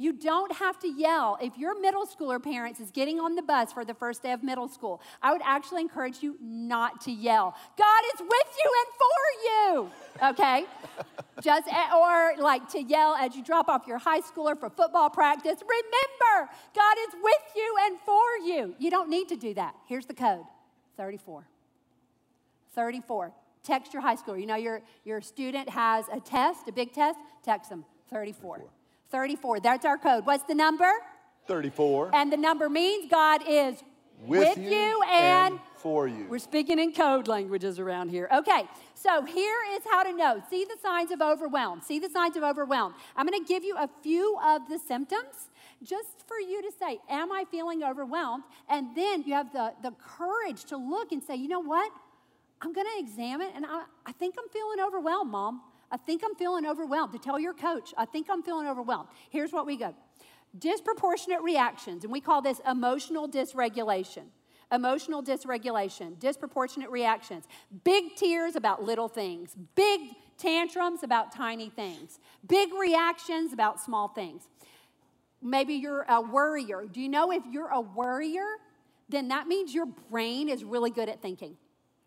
You 0.00 0.14
don't 0.14 0.50
have 0.56 0.78
to 0.78 0.88
yell. 0.88 1.36
If 1.42 1.58
your 1.58 1.78
middle 1.78 2.06
schooler 2.06 2.42
parents 2.42 2.80
is 2.80 2.90
getting 2.90 3.20
on 3.20 3.34
the 3.34 3.42
bus 3.42 3.70
for 3.70 3.84
the 3.84 3.92
first 3.92 4.22
day 4.22 4.32
of 4.32 4.42
middle 4.42 4.66
school, 4.66 5.02
I 5.20 5.30
would 5.30 5.42
actually 5.44 5.82
encourage 5.82 6.22
you 6.22 6.36
not 6.40 7.02
to 7.02 7.12
yell. 7.12 7.54
God 7.76 8.02
is 8.14 8.20
with 8.22 8.56
you 8.64 8.72
and 8.80 8.88
for 9.02 9.20
you. 9.44 9.90
Okay? 10.30 10.64
Just 11.42 11.68
eh, 11.68 11.94
or 11.94 12.42
like 12.42 12.66
to 12.70 12.82
yell 12.82 13.14
as 13.14 13.36
you 13.36 13.44
drop 13.44 13.68
off 13.68 13.86
your 13.86 13.98
high 13.98 14.22
schooler 14.22 14.58
for 14.58 14.70
football 14.70 15.10
practice. 15.10 15.60
Remember, 15.60 16.50
God 16.74 16.96
is 17.06 17.14
with 17.22 17.52
you 17.54 17.76
and 17.82 17.98
for 18.00 18.38
you. 18.42 18.74
You 18.78 18.90
don't 18.90 19.10
need 19.10 19.28
to 19.28 19.36
do 19.36 19.52
that. 19.52 19.74
Here's 19.86 20.06
the 20.06 20.14
code. 20.14 20.44
34. 20.96 21.46
34. 22.74 23.32
Text 23.62 23.92
your 23.92 24.00
high 24.00 24.16
schooler. 24.16 24.40
You 24.40 24.46
know 24.46 24.56
your 24.56 24.80
your 25.04 25.20
student 25.20 25.68
has 25.68 26.06
a 26.10 26.20
test, 26.20 26.68
a 26.68 26.72
big 26.72 26.94
test, 26.94 27.18
text 27.44 27.68
them 27.68 27.84
34. 28.08 28.56
34. 28.56 28.79
That's 29.10 29.84
our 29.84 29.98
code. 29.98 30.26
What's 30.26 30.44
the 30.44 30.54
number? 30.54 30.90
34. 31.46 32.10
And 32.14 32.32
the 32.32 32.36
number 32.36 32.68
means 32.68 33.10
God 33.10 33.42
is 33.48 33.82
with, 34.22 34.58
you, 34.58 35.02
and, 35.10 35.58
for 35.76 36.06
you. 36.06 36.26
we're 36.28 36.38
speaking 36.38 36.78
in 36.78 36.92
code 36.92 37.26
languages 37.26 37.78
around 37.78 38.10
here. 38.10 38.28
Okay, 38.32 38.64
so 38.94 39.24
here 39.24 39.56
is 39.72 39.80
how 39.90 40.02
to 40.02 40.12
know. 40.12 40.42
See 40.50 40.64
the 40.64 40.76
signs 40.82 41.10
of 41.10 41.22
overwhelm. 41.22 41.80
See 41.80 41.98
the 41.98 42.10
signs 42.10 42.36
of 42.36 42.42
overwhelm. 42.42 42.94
I'm 43.16 43.26
going 43.26 43.42
to 43.42 43.48
give 43.48 43.64
you 43.64 43.76
a 43.76 43.88
few 44.02 44.38
of 44.44 44.68
the 44.68 44.78
symptoms 44.78 45.48
just 45.82 46.26
for 46.26 46.38
you 46.38 46.60
to 46.62 46.70
say, 46.78 46.98
Am 47.08 47.32
I 47.32 47.44
feeling 47.50 47.82
overwhelmed? 47.82 48.44
And 48.68 48.94
then 48.94 49.22
you 49.22 49.32
have 49.34 49.52
the, 49.52 49.72
the 49.82 49.92
courage 49.92 50.64
to 50.64 50.76
look 50.76 51.12
and 51.12 51.22
say, 51.22 51.36
You 51.36 51.48
know 51.48 51.60
what? 51.60 51.90
I'm 52.62 52.74
going 52.74 52.86
to 52.94 53.02
examine, 53.02 53.48
and 53.54 53.64
I, 53.64 53.84
I 54.04 54.12
think 54.12 54.34
I'm 54.38 54.48
feeling 54.50 54.80
overwhelmed, 54.86 55.30
Mom. 55.30 55.62
I 55.90 55.96
think 55.96 56.22
I'm 56.24 56.34
feeling 56.34 56.66
overwhelmed. 56.66 57.12
To 57.12 57.18
tell 57.18 57.38
your 57.38 57.54
coach, 57.54 57.92
I 57.96 58.04
think 58.04 58.28
I'm 58.30 58.42
feeling 58.42 58.66
overwhelmed. 58.66 59.08
Here's 59.30 59.52
what 59.52 59.66
we 59.66 59.76
go 59.76 59.94
disproportionate 60.58 61.42
reactions, 61.42 62.02
and 62.04 62.12
we 62.12 62.20
call 62.20 62.42
this 62.42 62.60
emotional 62.68 63.28
dysregulation. 63.28 64.24
Emotional 64.72 65.20
dysregulation, 65.20 66.16
disproportionate 66.20 66.90
reactions, 66.90 67.44
big 67.82 68.14
tears 68.14 68.54
about 68.54 68.84
little 68.84 69.08
things, 69.08 69.56
big 69.74 70.00
tantrums 70.38 71.02
about 71.02 71.32
tiny 71.32 71.68
things, 71.70 72.20
big 72.46 72.72
reactions 72.74 73.52
about 73.52 73.80
small 73.80 74.06
things. 74.06 74.46
Maybe 75.42 75.74
you're 75.74 76.06
a 76.08 76.20
worrier. 76.20 76.84
Do 76.90 77.00
you 77.00 77.08
know 77.08 77.32
if 77.32 77.42
you're 77.50 77.70
a 77.70 77.80
worrier, 77.80 78.46
then 79.08 79.28
that 79.28 79.48
means 79.48 79.74
your 79.74 79.86
brain 79.86 80.48
is 80.48 80.62
really 80.62 80.90
good 80.90 81.08
at 81.08 81.20
thinking. 81.20 81.56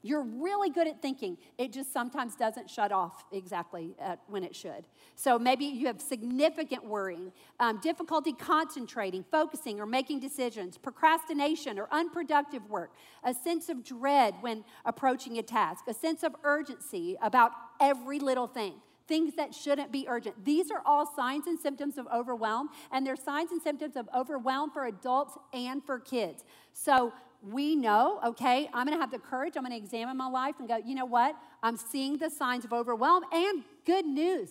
You're 0.06 0.22
really 0.22 0.70
good 0.70 0.86
at 0.86 1.02
thinking. 1.02 1.38
It 1.58 1.72
just 1.72 1.94
sometimes 1.94 2.36
doesn't 2.36 2.70
shut 2.70 2.92
off 2.92 3.24
exactly 3.32 3.96
at 4.00 4.20
when 4.28 4.44
it 4.44 4.54
should. 4.54 4.86
So 5.16 5.40
maybe 5.40 5.64
you 5.64 5.88
have 5.88 6.02
significant 6.02 6.86
worrying, 6.86 7.32
um, 7.62 7.80
difficulty 7.80 8.34
concentrating, 8.34 9.24
focusing, 9.32 9.80
or 9.80 9.86
making 9.86 10.20
decisions, 10.20 10.78
procrastination 10.78 11.80
or 11.80 11.88
unproductive 11.90 12.70
work, 12.70 12.92
a 13.24 13.34
sense 13.34 13.70
of 13.70 13.82
dread 13.84 14.36
when 14.42 14.66
approaching 14.84 15.38
a 15.38 15.42
task, 15.42 15.86
a 15.88 15.94
sense 15.94 16.22
of 16.24 16.36
urgency 16.44 17.16
about 17.22 17.52
every 17.80 18.20
little 18.20 18.48
thing. 18.48 18.74
Things 19.08 19.36
that 19.36 19.54
shouldn't 19.54 19.92
be 19.92 20.06
urgent. 20.08 20.44
These 20.44 20.70
are 20.72 20.82
all 20.86 21.14
signs 21.16 21.48
and 21.48 21.60
symptoms 21.60 21.98
of 21.98 22.08
overwhelm, 22.14 22.70
and 22.92 23.06
they're 23.06 23.16
signs 23.16 23.52
and 23.52 23.62
symptoms 23.62 23.96
of 23.96 24.10
overwhelm 24.16 24.72
for 24.72 24.86
adults 24.86 25.38
and 25.54 25.84
for 25.84 26.00
kids. 26.00 26.44
So 26.74 27.14
we 27.44 27.76
know, 27.76 28.20
okay, 28.26 28.70
I'm 28.74 28.88
gonna 28.88 29.00
have 29.00 29.12
the 29.12 29.20
courage, 29.20 29.54
I'm 29.58 29.64
gonna 29.64 29.76
examine 29.76 30.16
my 30.16 30.28
life 30.28 30.56
and 30.60 30.68
go, 30.68 30.78
you 30.78 30.96
know 30.96 31.06
what? 31.06 31.36
I'm 31.62 31.78
seeing 31.78 32.18
the 32.18 32.30
signs 32.30 32.64
of 32.66 32.74
overwhelm 32.74 33.24
and 33.32 33.64
good 33.86 34.06
news. 34.06 34.50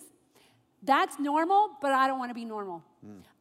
That's 0.83 1.17
normal, 1.19 1.71
but 1.81 1.91
I 1.91 2.07
don't 2.07 2.19
wanna 2.19 2.33
be 2.33 2.45
normal. 2.45 2.83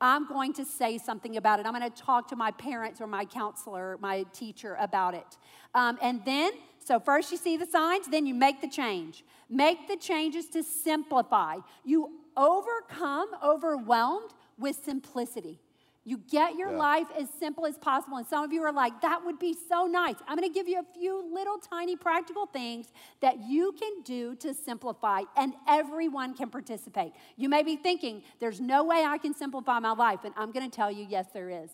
I'm 0.00 0.26
going 0.26 0.52
to 0.54 0.64
say 0.64 0.98
something 0.98 1.36
about 1.36 1.60
it. 1.60 1.66
I'm 1.66 1.72
gonna 1.72 1.90
talk 1.90 2.28
to 2.28 2.36
my 2.36 2.50
parents 2.50 3.00
or 3.00 3.06
my 3.06 3.24
counselor, 3.24 3.96
my 4.00 4.24
teacher 4.32 4.76
about 4.80 5.14
it. 5.14 5.38
Um, 5.74 5.98
and 6.02 6.24
then, 6.24 6.52
so 6.84 6.98
first 6.98 7.30
you 7.30 7.36
see 7.36 7.56
the 7.56 7.66
signs, 7.66 8.08
then 8.08 8.26
you 8.26 8.34
make 8.34 8.60
the 8.60 8.68
change. 8.68 9.24
Make 9.48 9.86
the 9.86 9.96
changes 9.96 10.46
to 10.48 10.62
simplify. 10.62 11.58
You 11.84 12.10
overcome 12.36 13.28
overwhelmed 13.44 14.32
with 14.58 14.76
simplicity. 14.84 15.60
You 16.04 16.16
get 16.16 16.56
your 16.56 16.72
Yeah. 16.72 16.78
life 16.78 17.06
as 17.16 17.30
simple 17.30 17.64
as 17.64 17.78
possible. 17.78 18.16
And 18.16 18.26
some 18.26 18.42
of 18.42 18.52
you 18.52 18.62
are 18.64 18.72
like, 18.72 19.00
that 19.02 19.24
would 19.24 19.38
be 19.38 19.54
so 19.54 19.86
nice. 19.86 20.16
I'm 20.26 20.36
going 20.36 20.48
to 20.48 20.52
give 20.52 20.68
you 20.68 20.80
a 20.80 20.98
few 20.98 21.22
little 21.32 21.58
tiny 21.58 21.94
practical 21.94 22.46
things 22.46 22.92
that 23.20 23.38
you 23.40 23.72
can 23.72 24.02
do 24.02 24.34
to 24.36 24.52
simplify, 24.52 25.22
and 25.36 25.54
everyone 25.68 26.34
can 26.34 26.50
participate. 26.50 27.12
You 27.36 27.48
may 27.48 27.62
be 27.62 27.76
thinking, 27.76 28.24
there's 28.40 28.60
no 28.60 28.82
way 28.82 29.04
I 29.04 29.18
can 29.18 29.32
simplify 29.32 29.78
my 29.78 29.92
life. 29.92 30.24
And 30.24 30.34
I'm 30.36 30.50
going 30.50 30.68
to 30.68 30.74
tell 30.74 30.90
you, 30.90 31.06
yes, 31.08 31.26
there 31.32 31.50
is. 31.50 31.70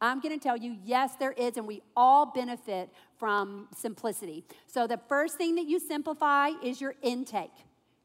I'm 0.00 0.20
going 0.20 0.36
to 0.38 0.42
tell 0.42 0.56
you, 0.56 0.76
yes, 0.84 1.14
there 1.16 1.32
is, 1.32 1.56
and 1.56 1.66
we 1.66 1.82
all 1.96 2.26
benefit 2.26 2.90
from 3.18 3.68
simplicity. 3.76 4.44
So, 4.66 4.86
the 4.88 4.98
first 5.08 5.38
thing 5.38 5.54
that 5.56 5.66
you 5.66 5.78
simplify 5.78 6.50
is 6.62 6.80
your 6.80 6.94
intake. 7.02 7.52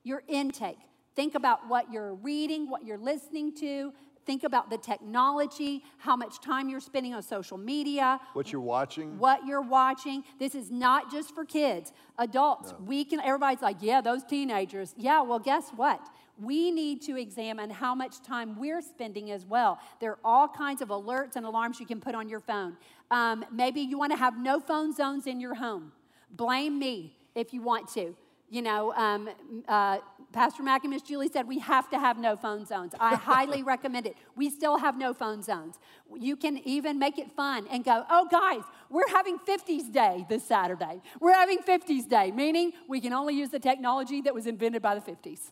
Your 0.04 0.24
intake. 0.28 0.78
Think 1.16 1.34
about 1.34 1.68
what 1.68 1.92
you're 1.92 2.13
reading, 2.13 2.70
what 2.70 2.86
you're 2.86 3.00
listening 3.00 3.52
to. 3.56 3.94
Think 4.28 4.44
about 4.44 4.70
the 4.70 4.78
technology, 4.78 5.84
how 6.00 6.18
much 6.18 6.42
time 6.42 6.68
you're 6.68 6.82
spending 6.82 7.13
on 7.13 7.24
social 7.24 7.58
media, 7.58 8.20
What 8.34 8.52
you're 8.52 8.60
watching. 8.62 9.18
what 9.18 9.46
you're 9.48 9.62
watching. 9.62 10.24
This 10.38 10.54
is 10.54 10.70
not 10.70 11.10
just 11.10 11.34
for 11.34 11.46
kids. 11.46 11.94
Adults, 12.20 12.74
we 12.86 13.06
can, 13.06 13.22
everybody's 13.22 13.62
like, 13.62 13.78
yeah, 13.80 14.02
those 14.02 14.24
teenagers. 14.26 14.94
Yeah, 14.98 15.22
well, 15.22 15.40
guess 15.40 15.70
what? 15.78 16.02
We 16.40 16.72
need 16.72 17.02
to 17.04 17.18
examine 17.18 17.70
how 17.70 17.96
much 17.96 18.22
time 18.22 18.60
we're 18.60 18.82
spending 18.82 19.32
as 19.32 19.46
well. 19.46 19.80
There 20.02 20.12
are 20.12 20.20
all 20.26 20.48
kinds 20.50 20.82
of 20.82 20.90
alerts 20.90 21.38
and 21.38 21.46
alarms 21.46 21.80
you 21.80 21.86
can 21.86 22.02
put 22.02 22.13
on 22.13 22.28
your 22.28 22.42
phone. 22.42 22.76
Um, 23.10 23.46
maybe 23.50 23.80
you 23.80 23.98
want 23.98 24.12
to 24.12 24.18
have 24.18 24.38
no 24.38 24.60
phone 24.60 24.94
zones 24.94 25.26
in 25.26 25.40
your 25.40 25.56
home. 25.56 25.94
Blame 26.32 26.78
me 26.78 27.16
if 27.34 27.54
you 27.54 27.62
want 27.62 27.88
to. 27.94 28.13
You 28.50 28.62
know, 28.62 28.94
um, 28.94 29.30
uh, 29.68 29.98
Pastor 30.34 30.62
Mac 30.62 30.84
and 30.84 30.92
Miss 30.92 31.02
Julie 31.02 31.30
said 31.30 31.48
we 31.48 31.60
have 31.60 31.90
to 31.90 32.00
have 32.00 32.18
no 32.18 32.36
phone 32.36 32.66
zones. 32.66 32.94
I 33.00 33.16
highly 33.32 33.63
recommend 33.63 34.06
it. 34.06 34.16
We 34.36 34.50
still 34.50 34.78
have 34.78 34.98
no 34.98 35.13
phone 35.13 35.42
zones. 35.42 35.80
You 36.16 36.36
can 36.36 36.58
even 36.68 37.00
make 37.00 37.18
it 37.18 37.32
fun 37.32 37.68
and 37.72 37.84
go, 37.84 38.04
oh, 38.10 38.28
guys, 38.30 38.63
we're 38.90 39.08
having 39.10 39.40
50s 39.40 39.92
day 39.92 40.26
this 40.30 40.44
Saturday. 40.44 41.02
We're 41.20 41.34
having 41.34 41.60
50s 41.60 42.08
day, 42.10 42.32
meaning 42.32 42.74
we 42.88 43.02
can 43.02 43.13
only 43.13 43.36
use 43.36 43.50
the 43.50 43.60
technology 43.60 44.22
that 44.22 44.34
was 44.34 44.48
invented 44.48 44.82
by 44.82 44.96
the 44.96 45.02
50s. 45.02 45.52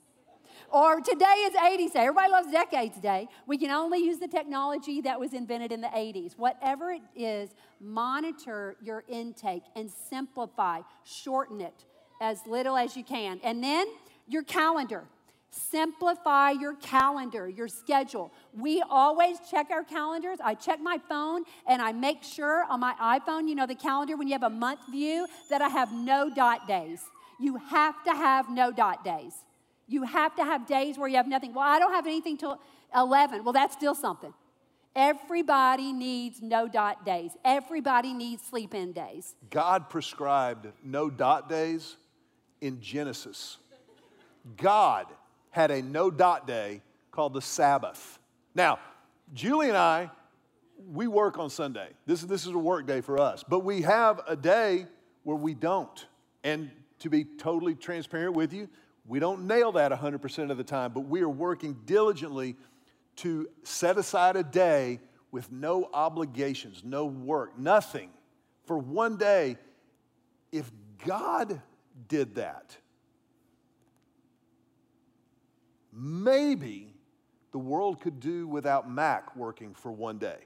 Or 0.71 0.99
today 0.99 1.25
is 1.25 1.53
80s 1.53 1.93
day. 1.93 1.99
Everybody 1.99 2.31
loves 2.31 2.51
Decades 2.51 2.97
Day. 2.97 3.27
We 3.45 3.57
can 3.57 3.71
only 3.71 3.99
use 3.99 4.17
the 4.17 4.27
technology 4.27 4.99
that 5.01 5.19
was 5.19 5.33
invented 5.33 5.71
in 5.71 5.81
the 5.81 5.87
80s. 5.87 6.37
Whatever 6.37 6.91
it 6.91 7.01
is, 7.15 7.51
monitor 7.79 8.75
your 8.81 9.03
intake 9.07 9.63
and 9.75 9.89
simplify, 9.89 10.81
shorten 11.03 11.61
it 11.61 11.85
as 12.19 12.39
little 12.47 12.75
as 12.77 12.95
you 12.95 13.03
can. 13.03 13.39
And 13.43 13.63
then 13.63 13.87
your 14.27 14.43
calendar. 14.43 15.03
Simplify 15.49 16.51
your 16.51 16.75
calendar, 16.75 17.47
your 17.47 17.69
schedule. 17.69 18.33
We 18.53 18.83
always 18.89 19.37
check 19.49 19.71
our 19.71 19.83
calendars. 19.83 20.39
I 20.43 20.53
check 20.53 20.81
my 20.81 20.99
phone 21.07 21.43
and 21.65 21.81
I 21.81 21.93
make 21.93 22.23
sure 22.23 22.65
on 22.69 22.81
my 22.81 22.93
iPhone, 23.01 23.47
you 23.47 23.55
know, 23.55 23.65
the 23.65 23.75
calendar, 23.75 24.17
when 24.17 24.27
you 24.27 24.33
have 24.33 24.43
a 24.43 24.49
month 24.49 24.81
view, 24.91 25.27
that 25.49 25.61
I 25.61 25.69
have 25.69 25.93
no 25.93 26.29
dot 26.29 26.67
days. 26.67 27.01
You 27.39 27.55
have 27.55 28.03
to 28.03 28.11
have 28.11 28.49
no 28.49 28.71
dot 28.71 29.05
days. 29.05 29.33
You 29.87 30.03
have 30.03 30.35
to 30.35 30.43
have 30.43 30.67
days 30.67 30.97
where 30.97 31.07
you 31.07 31.15
have 31.15 31.27
nothing. 31.27 31.53
Well, 31.53 31.65
I 31.65 31.79
don't 31.79 31.93
have 31.93 32.07
anything 32.07 32.37
till 32.37 32.59
11. 32.93 33.43
Well, 33.43 33.53
that's 33.53 33.75
still 33.75 33.95
something. 33.95 34.33
Everybody 34.95 35.93
needs 35.93 36.41
no 36.41 36.67
dot 36.67 37.05
days. 37.05 37.31
Everybody 37.43 38.13
needs 38.13 38.43
sleep 38.43 38.73
in 38.73 38.93
days. 38.93 39.35
God 39.49 39.89
prescribed 39.89 40.67
no 40.83 41.09
dot 41.09 41.49
days 41.49 41.97
in 42.61 42.81
Genesis. 42.81 43.57
God 44.57 45.07
had 45.49 45.71
a 45.71 45.81
no 45.81 46.11
dot 46.11 46.47
day 46.47 46.81
called 47.11 47.33
the 47.33 47.41
Sabbath. 47.41 48.19
Now, 48.53 48.79
Julie 49.33 49.69
and 49.69 49.77
I, 49.77 50.11
we 50.91 51.07
work 51.07 51.39
on 51.39 51.49
Sunday. 51.49 51.89
This, 52.05 52.21
this 52.21 52.45
is 52.45 52.53
a 52.53 52.57
work 52.57 52.85
day 52.85 53.01
for 53.01 53.19
us, 53.19 53.43
but 53.47 53.59
we 53.59 53.81
have 53.83 54.21
a 54.27 54.35
day 54.35 54.85
where 55.23 55.37
we 55.37 55.53
don't. 55.53 56.05
And 56.43 56.69
to 56.99 57.09
be 57.09 57.23
totally 57.23 57.75
transparent 57.75 58.35
with 58.35 58.53
you, 58.53 58.69
we 59.07 59.19
don't 59.19 59.47
nail 59.47 59.71
that 59.73 59.91
100% 59.91 60.51
of 60.51 60.57
the 60.57 60.63
time, 60.63 60.91
but 60.91 61.01
we 61.01 61.21
are 61.21 61.29
working 61.29 61.77
diligently 61.85 62.55
to 63.17 63.47
set 63.63 63.97
aside 63.97 64.35
a 64.35 64.43
day 64.43 64.99
with 65.31 65.51
no 65.51 65.89
obligations, 65.93 66.81
no 66.83 67.05
work, 67.05 67.57
nothing 67.57 68.09
for 68.65 68.77
one 68.77 69.17
day. 69.17 69.57
If 70.51 70.71
God 71.05 71.61
did 72.07 72.35
that, 72.35 72.77
maybe 75.95 76.93
the 77.51 77.59
world 77.59 78.01
could 78.01 78.19
do 78.19 78.47
without 78.47 78.89
Mac 78.91 79.35
working 79.35 79.73
for 79.73 79.91
one 79.91 80.17
day. 80.17 80.39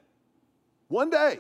One 0.90 1.10
day, 1.10 1.40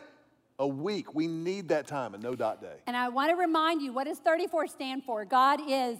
a 0.57 0.67
week. 0.67 1.15
We 1.15 1.27
need 1.27 1.69
that 1.69 1.87
time, 1.87 2.13
a 2.13 2.17
no 2.17 2.35
dot 2.35 2.61
day. 2.61 2.75
And 2.87 2.97
I 2.97 3.09
want 3.09 3.29
to 3.29 3.35
remind 3.35 3.81
you 3.81 3.93
what 3.93 4.05
does 4.05 4.19
34 4.19 4.67
stand 4.67 5.03
for? 5.03 5.25
God 5.25 5.59
is 5.67 5.97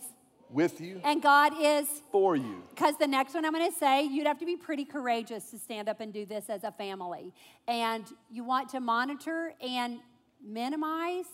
with 0.50 0.82
you 0.82 1.00
and 1.04 1.22
God 1.22 1.54
is 1.60 1.88
for 2.12 2.36
you. 2.36 2.63
Because 2.69 2.95
the 2.98 3.08
next 3.08 3.34
one 3.34 3.45
I'm 3.45 3.54
going 3.54 3.72
to 3.72 3.78
say, 3.78 4.04
you'd 4.04 4.28
have 4.28 4.39
to 4.39 4.45
be 4.45 4.58
pretty 4.58 4.86
courageous 4.86 5.52
to 5.52 5.60
stand 5.60 5.88
up 5.88 6.00
and 6.00 6.12
do 6.12 6.26
this 6.26 6.50
as 6.50 6.63
a 6.63 6.72
family. 6.72 7.34
And 7.67 8.06
you 8.32 8.43
want 8.43 8.69
to 8.69 8.80
monitor 8.80 9.54
and 9.62 10.00
minimize 10.43 11.26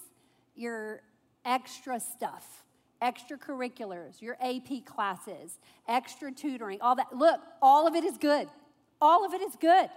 your 0.56 1.02
extra 1.46 2.00
stuff 2.00 2.65
extracurriculars, 3.06 4.22
your 4.22 4.36
AP 4.42 4.86
classes, 4.86 5.60
extra 5.88 6.32
tutoring, 6.32 6.80
all 6.82 6.96
that. 6.96 7.16
Look, 7.16 7.40
all 7.62 7.88
of 7.88 7.96
it 7.96 8.04
is 8.04 8.18
good. 8.18 8.48
All 9.00 9.26
of 9.26 9.34
it 9.34 9.42
is 9.42 9.56
good. 9.60 9.90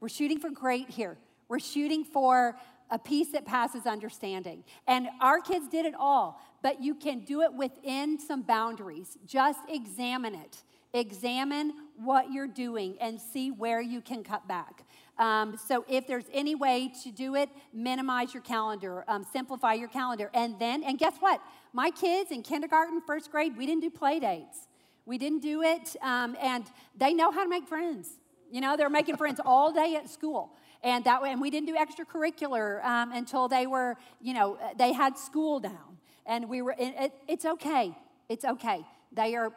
We're 0.00 0.08
shooting 0.08 0.40
for 0.40 0.50
great 0.50 0.90
here. 0.90 1.16
We're 1.48 1.60
shooting 1.60 2.04
for 2.04 2.56
a 2.90 2.98
peace 2.98 3.28
that 3.32 3.44
passes 3.44 3.86
understanding. 3.86 4.64
And 4.86 5.08
our 5.20 5.40
kids 5.40 5.68
did 5.68 5.86
it 5.86 5.94
all, 5.98 6.40
but 6.62 6.82
you 6.82 6.94
can 6.94 7.20
do 7.20 7.42
it 7.42 7.52
within 7.52 8.18
some 8.18 8.42
boundaries. 8.42 9.18
Just 9.26 9.60
examine 9.68 10.34
it. 10.34 10.62
Examine 10.94 11.72
what 11.96 12.32
you're 12.32 12.46
doing 12.46 12.96
and 13.00 13.20
see 13.20 13.50
where 13.50 13.80
you 13.80 14.00
can 14.00 14.24
cut 14.24 14.48
back. 14.48 14.84
Um, 15.18 15.58
so, 15.58 15.84
if 15.88 16.06
there's 16.06 16.24
any 16.32 16.54
way 16.54 16.92
to 17.02 17.10
do 17.10 17.34
it, 17.34 17.50
minimize 17.74 18.32
your 18.32 18.42
calendar, 18.42 19.04
um, 19.08 19.26
simplify 19.32 19.74
your 19.74 19.88
calendar. 19.88 20.30
And 20.32 20.58
then, 20.58 20.84
and 20.84 20.96
guess 20.96 21.14
what? 21.18 21.42
My 21.72 21.90
kids 21.90 22.30
in 22.30 22.42
kindergarten, 22.42 23.00
first 23.06 23.30
grade, 23.30 23.56
we 23.56 23.66
didn't 23.66 23.82
do 23.82 23.90
play 23.90 24.20
dates. 24.20 24.68
We 25.06 25.16
didn't 25.16 25.40
do 25.40 25.62
it, 25.62 25.96
um, 26.02 26.36
and 26.40 26.64
they 26.96 27.14
know 27.14 27.30
how 27.30 27.42
to 27.42 27.48
make 27.48 27.66
friends. 27.66 28.10
You 28.50 28.60
know, 28.60 28.76
they're 28.76 28.90
making 28.90 29.16
friends 29.16 29.40
all 29.44 29.72
day 29.72 29.96
at 29.96 30.08
school. 30.08 30.52
And 30.82 31.04
that 31.04 31.22
way 31.22 31.32
and 31.32 31.40
we 31.40 31.50
didn't 31.50 31.66
do 31.66 31.74
extracurricular 31.74 32.84
um, 32.84 33.12
until 33.12 33.48
they 33.48 33.66
were 33.66 33.96
you 34.20 34.32
know 34.32 34.58
they 34.76 34.92
had 34.92 35.18
school 35.18 35.60
down. 35.60 35.98
And 36.26 36.48
we 36.48 36.62
were 36.62 36.74
it, 36.78 37.12
it's 37.26 37.44
okay. 37.44 37.96
It's 38.28 38.44
okay. 38.44 38.84
They 39.12 39.34
are 39.34 39.52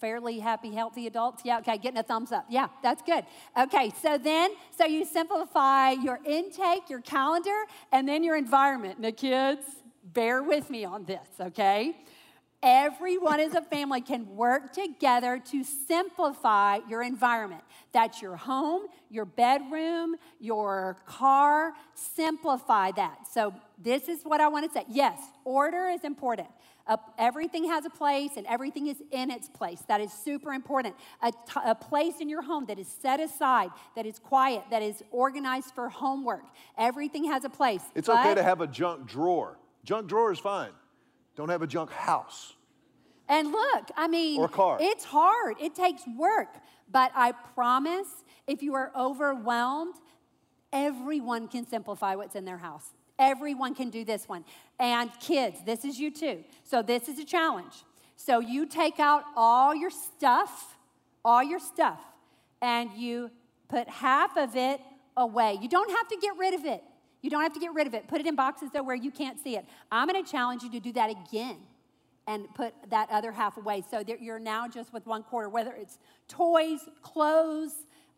fairly 0.00 0.40
happy 0.40 0.72
healthy 0.72 1.06
adults. 1.06 1.42
Yeah 1.44 1.58
okay 1.58 1.78
getting 1.78 1.98
a 1.98 2.02
thumbs 2.02 2.32
up. 2.32 2.46
Yeah 2.50 2.68
that's 2.82 3.02
good. 3.02 3.24
Okay 3.56 3.92
so 4.02 4.18
then 4.18 4.50
so 4.76 4.86
you 4.86 5.04
simplify 5.04 5.90
your 5.90 6.18
intake 6.26 6.90
your 6.90 7.00
calendar 7.00 7.64
and 7.92 8.08
then 8.08 8.24
your 8.24 8.36
environment. 8.36 8.98
Now 8.98 9.12
kids 9.12 9.64
bear 10.12 10.42
with 10.42 10.70
me 10.70 10.84
on 10.84 11.04
this 11.04 11.28
okay 11.40 11.94
Everyone 12.62 13.38
as 13.38 13.54
a 13.54 13.60
family 13.60 14.00
can 14.00 14.34
work 14.34 14.72
together 14.72 15.40
to 15.50 15.62
simplify 15.62 16.78
your 16.88 17.02
environment. 17.02 17.62
That's 17.92 18.22
your 18.22 18.34
home, 18.34 18.86
your 19.10 19.26
bedroom, 19.26 20.16
your 20.40 20.96
car. 21.06 21.74
Simplify 21.94 22.92
that. 22.92 23.28
So, 23.30 23.54
this 23.78 24.08
is 24.08 24.22
what 24.22 24.40
I 24.40 24.48
want 24.48 24.66
to 24.66 24.72
say. 24.72 24.86
Yes, 24.88 25.20
order 25.44 25.88
is 25.88 26.02
important. 26.02 26.48
Uh, 26.86 26.96
everything 27.18 27.68
has 27.68 27.84
a 27.84 27.90
place 27.90 28.30
and 28.36 28.46
everything 28.46 28.86
is 28.86 29.02
in 29.10 29.30
its 29.30 29.48
place. 29.48 29.82
That 29.86 30.00
is 30.00 30.12
super 30.12 30.52
important. 30.52 30.94
A, 31.22 31.32
t- 31.32 31.60
a 31.64 31.74
place 31.74 32.14
in 32.20 32.28
your 32.28 32.42
home 32.42 32.64
that 32.66 32.78
is 32.78 32.88
set 32.88 33.20
aside, 33.20 33.70
that 33.96 34.06
is 34.06 34.18
quiet, 34.18 34.62
that 34.70 34.82
is 34.82 35.02
organized 35.10 35.74
for 35.74 35.88
homework. 35.88 36.44
Everything 36.78 37.24
has 37.24 37.44
a 37.44 37.50
place. 37.50 37.82
It's 37.94 38.08
okay 38.08 38.34
to 38.34 38.42
have 38.42 38.60
a 38.60 38.66
junk 38.66 39.06
drawer. 39.06 39.58
Junk 39.86 40.08
drawer 40.08 40.32
is 40.32 40.40
fine. 40.40 40.72
Don't 41.36 41.48
have 41.48 41.62
a 41.62 41.66
junk 41.66 41.90
house. 41.92 42.54
And 43.28 43.52
look, 43.52 43.90
I 43.96 44.08
mean, 44.08 44.40
or 44.40 44.48
car. 44.48 44.78
it's 44.80 45.04
hard, 45.04 45.56
it 45.60 45.76
takes 45.76 46.02
work. 46.18 46.48
But 46.90 47.12
I 47.14 47.32
promise 47.54 48.08
if 48.48 48.62
you 48.62 48.74
are 48.74 48.90
overwhelmed, 48.96 49.94
everyone 50.72 51.46
can 51.46 51.66
simplify 51.66 52.16
what's 52.16 52.34
in 52.34 52.44
their 52.44 52.58
house. 52.58 52.94
Everyone 53.18 53.74
can 53.76 53.90
do 53.90 54.04
this 54.04 54.28
one. 54.28 54.44
And 54.80 55.10
kids, 55.20 55.58
this 55.64 55.84
is 55.84 55.98
you 56.00 56.10
too. 56.10 56.42
So 56.64 56.82
this 56.82 57.08
is 57.08 57.20
a 57.20 57.24
challenge. 57.24 57.84
So 58.16 58.40
you 58.40 58.66
take 58.66 58.98
out 58.98 59.22
all 59.36 59.74
your 59.74 59.90
stuff, 59.90 60.76
all 61.24 61.44
your 61.44 61.60
stuff, 61.60 62.00
and 62.60 62.90
you 62.96 63.30
put 63.68 63.88
half 63.88 64.36
of 64.36 64.56
it 64.56 64.80
away. 65.16 65.58
You 65.62 65.68
don't 65.68 65.90
have 65.90 66.08
to 66.08 66.16
get 66.20 66.36
rid 66.36 66.54
of 66.54 66.64
it. 66.64 66.82
You 67.22 67.30
don't 67.30 67.42
have 67.42 67.54
to 67.54 67.60
get 67.60 67.72
rid 67.74 67.86
of 67.86 67.94
it. 67.94 68.08
Put 68.08 68.20
it 68.20 68.26
in 68.26 68.36
boxes 68.36 68.70
though 68.72 68.82
where 68.82 68.96
you 68.96 69.10
can't 69.10 69.38
see 69.42 69.56
it. 69.56 69.64
I'm 69.90 70.08
going 70.08 70.22
to 70.22 70.30
challenge 70.30 70.62
you 70.62 70.70
to 70.70 70.80
do 70.80 70.92
that 70.92 71.10
again 71.10 71.56
and 72.26 72.52
put 72.54 72.74
that 72.90 73.08
other 73.10 73.32
half 73.32 73.56
away 73.56 73.82
so 73.88 74.02
that 74.02 74.20
you're 74.20 74.38
now 74.38 74.66
just 74.68 74.92
with 74.92 75.06
one 75.06 75.22
quarter, 75.22 75.48
whether 75.48 75.72
it's 75.72 75.98
toys, 76.28 76.80
clothes, 77.02 77.72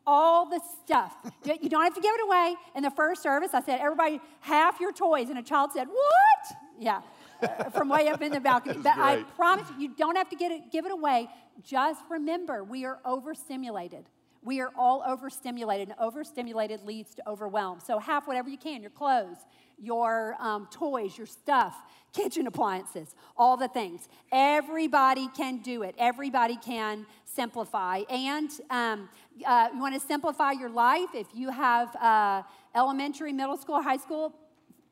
all 0.07 0.49
the 0.49 0.61
stuff. 0.85 1.15
you 1.45 1.69
don't 1.69 1.85
have 1.85 1.95
to 1.95 2.01
give 2.01 2.15
it 2.15 2.23
away. 2.25 2.55
In 2.75 2.83
the 2.83 2.91
first 2.91 3.23
service, 3.23 3.51
I 3.53 3.63
said, 3.63 3.81
everybody, 3.81 4.21
half 4.41 4.81
your 4.81 4.93
toys. 4.93 5.29
And 5.29 5.39
a 5.39 5.43
child 5.43 5.71
said, 5.73 5.87
What? 5.89 6.57
Yeah, 6.81 7.03
from 7.73 7.89
way 7.89 8.09
up 8.09 8.23
in 8.23 8.33
the 8.33 8.41
balcony. 8.41 8.81
But 8.83 8.95
great. 8.95 9.21
I 9.21 9.23
promise 9.37 9.69
you, 9.71 9.89
you 9.89 9.95
don't 9.97 10.17
have 10.17 10.31
to 10.31 10.37
get 10.37 10.51
it, 10.51 10.73
give 10.73 10.87
it 10.87 10.93
away. 10.93 11.29
Just 11.63 12.01
remember, 12.09 12.65
we 12.65 12.85
are 12.85 12.99
overstimulated. 13.05 14.07
We 14.49 14.63
are 14.63 14.73
all 14.79 15.03
overstimulated, 15.07 15.91
and 15.91 15.99
overstimulated 16.01 16.83
leads 16.83 17.15
to 17.17 17.29
overwhelm. 17.29 17.81
So, 17.81 17.99
half 17.99 18.27
whatever 18.27 18.49
you 18.49 18.57
can 18.57 18.81
your 18.81 18.91
clothes, 18.91 19.37
your 19.79 20.37
um, 20.41 20.69
toys, 20.71 21.19
your 21.19 21.27
stuff, 21.27 21.77
kitchen 22.15 22.47
appliances, 22.47 23.15
all 23.37 23.59
the 23.59 23.69
things. 23.69 24.09
Everybody 24.33 25.29
can 25.37 25.59
do 25.59 25.83
it. 25.83 25.95
Everybody 25.99 26.57
can 26.57 27.05
simplify. 27.27 28.05
And 28.09 28.51
um, 28.71 29.11
uh, 29.45 29.69
you 29.75 29.81
want 29.81 30.01
to 30.01 30.01
simplify 30.01 30.53
your 30.53 30.71
life 30.71 31.11
if 31.13 31.27
you 31.35 31.51
have 31.51 31.95
uh, 31.97 32.43
elementary, 32.75 33.35
middle 33.35 33.59
school, 33.59 33.83
high 33.83 33.99
school. 33.99 34.35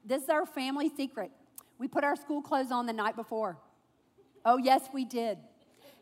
This 0.04 0.24
is 0.24 0.28
our 0.28 0.44
family 0.44 0.90
secret. 0.94 1.30
We 1.78 1.88
put 1.88 2.04
our 2.04 2.16
school 2.16 2.42
clothes 2.42 2.72
on 2.72 2.84
the 2.84 2.92
night 2.92 3.16
before. 3.16 3.56
Oh, 4.44 4.58
yes, 4.58 4.82
we 4.92 5.06
did. 5.06 5.38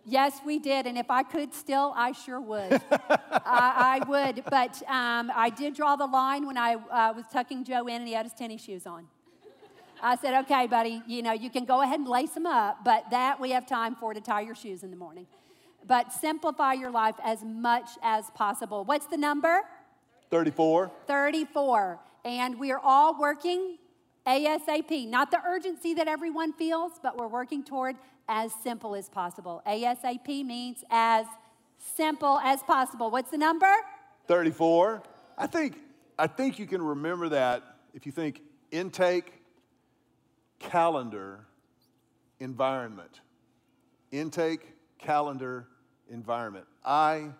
Yes, 0.06 0.40
we 0.44 0.58
did. 0.58 0.86
And 0.86 0.98
if 0.98 1.10
I 1.10 1.22
could 1.22 1.54
still, 1.54 1.92
I 1.96 2.12
sure 2.12 2.40
would. 2.40 2.72
I, 2.90 4.00
I, 4.02 4.08
would. 4.08 4.44
But 4.50 4.82
um, 4.88 5.32
I 5.34 5.50
did 5.50 5.74
draw 5.74 5.96
the 5.96 6.06
line 6.06 6.46
when 6.46 6.58
I 6.58 6.74
uh, 6.74 7.14
was 7.14 7.24
tucking 7.32 7.64
Joe 7.64 7.86
in 7.86 7.96
and 7.96 8.06
he 8.06 8.14
had 8.14 8.26
his 8.26 8.34
tennis 8.34 8.62
shoes 8.62 8.86
on. 8.86 9.06
I 10.02 10.16
said, 10.16 10.34
okay, 10.44 10.66
buddy, 10.66 11.02
you 11.06 11.22
know, 11.22 11.32
you 11.32 11.48
can 11.48 11.64
go 11.64 11.80
ahead 11.80 11.98
and 11.98 12.08
lace 12.08 12.32
them 12.32 12.44
up, 12.44 12.84
but 12.84 13.04
that 13.10 13.40
we 13.40 13.52
have 13.52 13.66
time 13.66 13.94
for 13.94 14.12
to 14.12 14.20
tie 14.20 14.42
your 14.42 14.54
shoes 14.54 14.82
in 14.82 14.90
the 14.90 14.96
morning. 14.96 15.26
But 15.86 16.12
simplify 16.12 16.74
your 16.74 16.90
life 16.90 17.14
as 17.22 17.42
much 17.42 17.88
as 18.02 18.30
possible. 18.34 18.84
What's 18.84 19.06
the 19.06 19.16
number? 19.16 19.62
34. 20.30 20.90
34. 21.06 21.98
And 22.26 22.58
we 22.58 22.70
are 22.72 22.80
all 22.82 23.18
working 23.18 23.78
ASAP, 24.26 25.08
not 25.08 25.30
the 25.30 25.40
urgency 25.46 25.94
that 25.94 26.08
everyone 26.08 26.52
feels, 26.52 26.92
but 27.02 27.16
we're 27.16 27.28
working 27.28 27.62
toward 27.62 27.96
as 28.28 28.52
simple 28.62 28.94
as 28.94 29.08
possible. 29.08 29.62
ASAP 29.66 30.44
means 30.44 30.84
as 30.90 31.26
simple 31.78 32.38
as 32.38 32.62
possible. 32.62 33.10
What's 33.10 33.30
the 33.30 33.38
number? 33.38 33.72
34. 34.26 35.02
I 35.36 35.46
think 35.46 35.78
I 36.18 36.26
think 36.26 36.58
you 36.58 36.66
can 36.66 36.80
remember 36.80 37.28
that 37.30 37.62
if 37.92 38.06
you 38.06 38.12
think 38.12 38.40
intake, 38.70 39.32
calendar, 40.58 41.46
environment. 42.40 43.20
Intake, 44.12 44.74
calendar, 44.98 45.66
environment. 46.08 46.66
I 46.84 47.30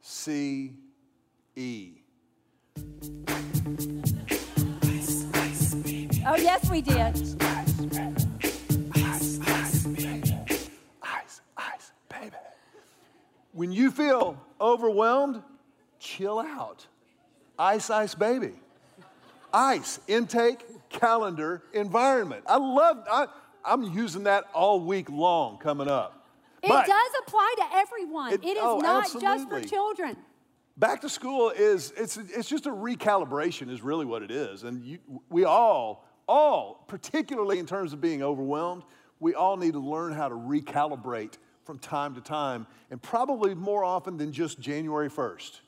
C 0.00 0.72
E. 1.54 1.92
Oh, 6.24 6.36
yes, 6.36 6.70
we 6.70 6.80
did. 6.80 7.16
When 13.52 13.70
you 13.70 13.90
feel 13.90 14.40
overwhelmed, 14.60 15.42
chill 15.98 16.38
out. 16.38 16.86
Ice, 17.58 17.90
ice, 17.90 18.14
baby. 18.14 18.52
Ice, 19.52 20.00
intake, 20.08 20.64
calendar, 20.88 21.62
environment. 21.74 22.44
I 22.46 22.56
love, 22.56 23.04
I, 23.10 23.26
I'm 23.64 23.82
using 23.82 24.24
that 24.24 24.44
all 24.54 24.80
week 24.80 25.10
long 25.10 25.58
coming 25.58 25.88
up. 25.88 26.26
It 26.62 26.68
but 26.68 26.86
does 26.86 27.10
apply 27.26 27.54
to 27.58 27.64
everyone. 27.74 28.32
It, 28.32 28.44
it 28.44 28.56
is 28.56 28.62
oh, 28.62 28.78
not 28.78 29.04
absolutely. 29.04 29.28
just 29.28 29.48
for 29.50 29.60
children. 29.60 30.16
Back 30.78 31.02
to 31.02 31.08
school 31.08 31.50
is, 31.50 31.92
it's, 31.96 32.16
it's 32.16 32.48
just 32.48 32.66
a 32.66 32.70
recalibration 32.70 33.68
is 33.70 33.82
really 33.82 34.06
what 34.06 34.22
it 34.22 34.30
is. 34.30 34.62
And 34.62 34.82
you, 34.82 34.98
we 35.28 35.44
all, 35.44 36.08
all, 36.26 36.84
particularly 36.88 37.58
in 37.58 37.66
terms 37.66 37.92
of 37.92 38.00
being 38.00 38.22
overwhelmed, 38.22 38.84
we 39.20 39.34
all 39.34 39.56
need 39.56 39.74
to 39.74 39.80
learn 39.80 40.12
how 40.12 40.28
to 40.28 40.34
recalibrate 40.34 41.34
from 41.64 41.78
time 41.78 42.14
to 42.14 42.20
time, 42.20 42.66
and 42.90 43.00
probably 43.00 43.54
more 43.54 43.84
often 43.84 44.16
than 44.16 44.32
just 44.32 44.60
January 44.60 45.08
1st. 45.08 45.60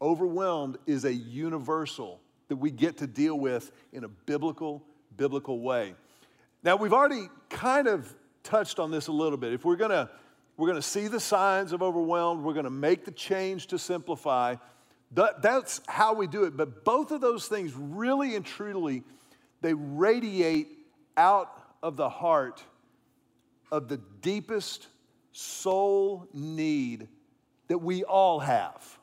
Overwhelmed 0.00 0.78
is 0.86 1.04
a 1.04 1.12
universal 1.12 2.20
that 2.48 2.56
we 2.56 2.70
get 2.70 2.98
to 2.98 3.06
deal 3.06 3.38
with 3.38 3.72
in 3.92 4.04
a 4.04 4.08
biblical, 4.08 4.82
biblical 5.16 5.60
way. 5.60 5.94
Now, 6.62 6.76
we've 6.76 6.92
already 6.92 7.28
kind 7.48 7.88
of 7.88 8.12
touched 8.42 8.78
on 8.78 8.90
this 8.90 9.06
a 9.06 9.12
little 9.12 9.38
bit. 9.38 9.52
If 9.52 9.64
we're 9.64 9.76
gonna, 9.76 10.10
we're 10.56 10.68
gonna 10.68 10.82
see 10.82 11.08
the 11.08 11.20
signs 11.20 11.72
of 11.72 11.82
overwhelmed, 11.82 12.42
we're 12.42 12.54
gonna 12.54 12.70
make 12.70 13.04
the 13.04 13.10
change 13.10 13.68
to 13.68 13.78
simplify. 13.78 14.56
That, 15.12 15.42
that's 15.42 15.80
how 15.88 16.14
we 16.14 16.26
do 16.26 16.44
it. 16.44 16.56
But 16.56 16.84
both 16.84 17.10
of 17.10 17.20
those 17.20 17.46
things 17.46 17.72
really 17.74 18.34
and 18.34 18.44
truly, 18.44 19.02
they 19.60 19.74
radiate 19.74 20.68
out 21.16 21.62
of 21.82 21.96
the 21.96 22.08
heart 22.08 22.62
of 23.72 23.88
the 23.88 23.96
deepest 24.20 24.86
soul 25.32 26.28
need 26.32 27.08
that 27.68 27.78
we 27.78 28.04
all 28.04 28.38
have. 28.38 28.98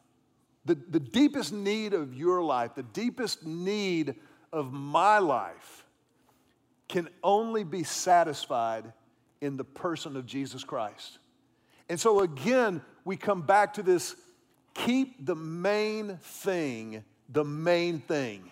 The, 0.66 0.76
the 0.76 1.00
deepest 1.00 1.52
need 1.52 1.94
of 1.94 2.14
your 2.14 2.44
life, 2.44 2.76
the 2.76 2.84
deepest 2.84 3.46
need 3.46 4.16
of 4.54 4.72
my 4.72 5.18
life, 5.18 5.86
can 6.88 7.10
only 7.24 7.64
be 7.64 7.84
satisfied 7.84 8.94
in 9.42 9.58
the 9.58 9.64
person 9.64 10.16
of 10.16 10.26
Jesus 10.26 10.64
Christ. 10.64 11.18
And 11.90 12.00
so, 12.00 12.20
again, 12.20 12.82
we 13.04 13.18
come 13.18 13.42
back 13.42 13.74
to 13.74 13.84
this 13.84 14.16
keep 14.76 15.26
the 15.26 15.36
main 15.36 16.18
thing 16.22 17.04
the 17.32 17.44
main 17.44 18.00
thing. 18.00 18.52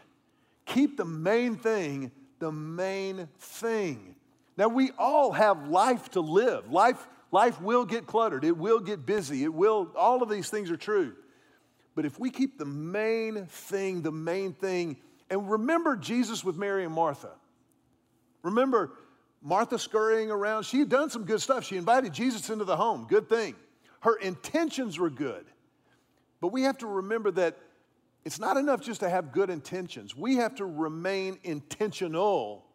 Keep 0.65 0.97
the 0.97 1.05
main 1.05 1.55
thing 1.55 2.11
the 2.39 2.51
main 2.51 3.27
thing. 3.39 4.15
Now, 4.57 4.67
we 4.67 4.91
all 4.97 5.31
have 5.31 5.69
life 5.69 6.09
to 6.11 6.21
live. 6.21 6.71
Life, 6.71 7.07
life 7.31 7.61
will 7.61 7.85
get 7.85 8.07
cluttered, 8.07 8.43
it 8.43 8.57
will 8.57 8.79
get 8.79 9.05
busy, 9.05 9.43
it 9.43 9.53
will, 9.53 9.91
all 9.95 10.23
of 10.23 10.29
these 10.29 10.49
things 10.49 10.71
are 10.71 10.77
true. 10.77 11.13
But 11.95 12.05
if 12.05 12.19
we 12.19 12.29
keep 12.29 12.57
the 12.57 12.65
main 12.65 13.45
thing 13.47 14.01
the 14.01 14.11
main 14.11 14.53
thing, 14.53 14.97
and 15.29 15.49
remember 15.49 15.95
Jesus 15.95 16.43
with 16.43 16.55
Mary 16.55 16.85
and 16.85 16.93
Martha. 16.93 17.31
Remember 18.43 18.91
Martha 19.41 19.77
scurrying 19.77 20.31
around. 20.31 20.63
She 20.63 20.79
had 20.79 20.89
done 20.89 21.09
some 21.09 21.25
good 21.25 21.41
stuff. 21.41 21.65
She 21.65 21.77
invited 21.77 22.13
Jesus 22.13 22.49
into 22.49 22.65
the 22.65 22.77
home. 22.77 23.07
Good 23.09 23.27
thing. 23.27 23.55
Her 24.01 24.15
intentions 24.15 24.99
were 24.99 25.09
good. 25.09 25.45
But 26.39 26.49
we 26.49 26.63
have 26.63 26.77
to 26.79 26.87
remember 26.87 27.31
that 27.31 27.57
it's 28.23 28.39
not 28.39 28.57
enough 28.57 28.81
just 28.81 28.99
to 29.01 29.09
have 29.09 29.31
good 29.31 29.49
intentions. 29.49 30.15
We 30.15 30.35
have 30.35 30.55
to 30.55 30.65
remain 30.65 31.39
intentional 31.43 32.65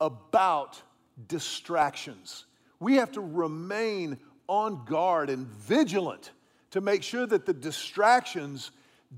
about 0.00 0.80
distractions. 1.28 2.44
We 2.78 2.96
have 2.96 3.12
to 3.12 3.20
remain 3.20 4.18
on 4.48 4.84
guard 4.84 5.30
and 5.30 5.46
vigilant 5.46 6.30
to 6.70 6.80
make 6.80 7.02
sure 7.02 7.26
that 7.26 7.46
the 7.46 7.54
distractions 7.54 8.70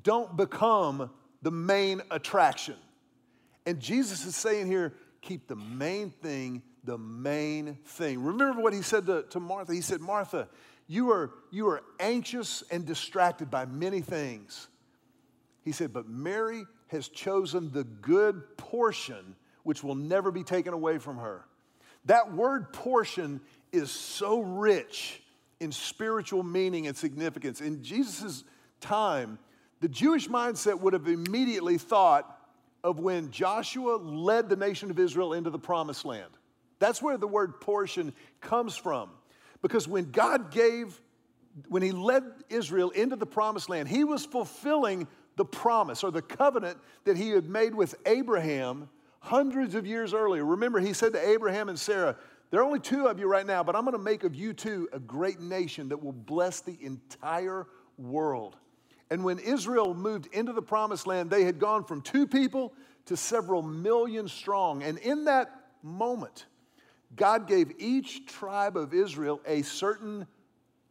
don't 0.02 0.36
become 0.36 1.10
the 1.42 1.50
main 1.50 2.02
attraction. 2.10 2.76
And 3.66 3.80
Jesus 3.80 4.24
is 4.24 4.36
saying 4.36 4.66
here 4.66 4.94
keep 5.20 5.48
the 5.48 5.56
main 5.56 6.10
thing 6.10 6.62
the 6.88 6.98
main 6.98 7.76
thing. 7.84 8.22
Remember 8.22 8.62
what 8.62 8.72
he 8.72 8.80
said 8.80 9.04
to, 9.06 9.22
to 9.30 9.40
Martha? 9.40 9.74
He 9.74 9.82
said, 9.82 10.00
Martha, 10.00 10.48
you 10.86 11.10
are, 11.10 11.30
you 11.50 11.68
are 11.68 11.82
anxious 12.00 12.64
and 12.70 12.86
distracted 12.86 13.50
by 13.50 13.66
many 13.66 14.00
things. 14.00 14.68
He 15.62 15.72
said, 15.72 15.92
but 15.92 16.08
Mary 16.08 16.64
has 16.86 17.08
chosen 17.08 17.70
the 17.72 17.84
good 17.84 18.56
portion 18.56 19.36
which 19.64 19.84
will 19.84 19.96
never 19.96 20.30
be 20.30 20.42
taken 20.42 20.72
away 20.72 20.96
from 20.96 21.18
her. 21.18 21.44
That 22.04 22.32
word 22.32 22.72
portion 22.72 23.40
is 23.72 23.90
so 23.90 24.40
rich 24.40 25.22
in 25.60 25.72
spiritual 25.72 26.42
meaning 26.42 26.86
and 26.86 26.96
significance. 26.96 27.60
In 27.60 27.82
Jesus' 27.82 28.44
time, 28.80 29.38
the 29.80 29.88
Jewish 29.88 30.28
mindset 30.28 30.80
would 30.80 30.92
have 30.92 31.08
immediately 31.08 31.78
thought 31.78 32.34
of 32.84 33.00
when 33.00 33.30
Joshua 33.30 33.96
led 33.96 34.48
the 34.48 34.56
nation 34.56 34.90
of 34.90 34.98
Israel 34.98 35.32
into 35.32 35.50
the 35.50 35.58
promised 35.58 36.04
land. 36.04 36.30
That's 36.78 37.02
where 37.02 37.16
the 37.16 37.26
word 37.26 37.60
portion 37.60 38.12
comes 38.40 38.76
from. 38.76 39.10
Because 39.62 39.88
when 39.88 40.10
God 40.10 40.52
gave, 40.52 41.00
when 41.68 41.82
He 41.82 41.90
led 41.90 42.22
Israel 42.48 42.90
into 42.90 43.16
the 43.16 43.26
promised 43.26 43.68
land, 43.68 43.88
He 43.88 44.04
was 44.04 44.24
fulfilling 44.24 45.08
the 45.36 45.44
promise 45.44 46.04
or 46.04 46.10
the 46.10 46.22
covenant 46.22 46.78
that 47.04 47.16
He 47.16 47.30
had 47.30 47.48
made 47.48 47.74
with 47.74 47.96
Abraham 48.06 48.88
hundreds 49.20 49.74
of 49.74 49.86
years 49.86 50.14
earlier. 50.14 50.44
Remember, 50.44 50.80
he 50.80 50.92
said 50.92 51.12
to 51.12 51.28
Abraham 51.28 51.68
and 51.68 51.78
Sarah, 51.78 52.16
There 52.50 52.60
are 52.60 52.64
only 52.64 52.80
two 52.80 53.06
of 53.06 53.18
you 53.18 53.26
right 53.26 53.46
now, 53.46 53.62
but 53.62 53.76
I'm 53.76 53.84
going 53.84 53.92
to 53.96 54.02
make 54.02 54.24
of 54.24 54.34
you 54.34 54.52
two 54.52 54.88
a 54.92 54.98
great 54.98 55.40
nation 55.40 55.88
that 55.88 56.02
will 56.02 56.12
bless 56.12 56.60
the 56.60 56.76
entire 56.80 57.66
world. 57.96 58.56
And 59.10 59.24
when 59.24 59.38
Israel 59.38 59.94
moved 59.94 60.28
into 60.32 60.52
the 60.52 60.62
promised 60.62 61.06
land, 61.06 61.30
they 61.30 61.44
had 61.44 61.58
gone 61.58 61.84
from 61.84 62.02
two 62.02 62.26
people 62.26 62.74
to 63.06 63.16
several 63.16 63.62
million 63.62 64.28
strong. 64.28 64.82
And 64.82 64.98
in 64.98 65.24
that 65.24 65.50
moment, 65.82 66.46
God 67.16 67.46
gave 67.48 67.72
each 67.78 68.26
tribe 68.26 68.76
of 68.76 68.92
Israel 68.92 69.40
a 69.46 69.62
certain 69.62 70.26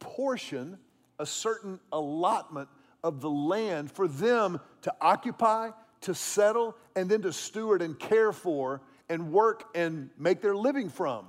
portion, 0.00 0.78
a 1.18 1.26
certain 1.26 1.78
allotment 1.92 2.68
of 3.04 3.20
the 3.20 3.30
land 3.30 3.92
for 3.92 4.08
them 4.08 4.60
to 4.82 4.92
occupy 5.00 5.70
to 6.02 6.14
settle 6.14 6.76
and 6.96 7.10
then 7.10 7.22
to 7.22 7.32
steward 7.32 7.82
and 7.82 7.98
care 7.98 8.32
for 8.32 8.80
and 9.08 9.32
work 9.32 9.64
and 9.74 10.10
make 10.18 10.40
their 10.40 10.56
living 10.56 10.88
from. 10.88 11.26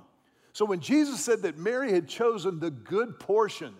So 0.52 0.64
when 0.64 0.80
Jesus 0.80 1.20
said 1.20 1.42
that 1.42 1.58
Mary 1.58 1.92
had 1.92 2.08
chosen 2.08 2.60
the 2.60 2.70
good 2.70 3.18
portion, 3.18 3.74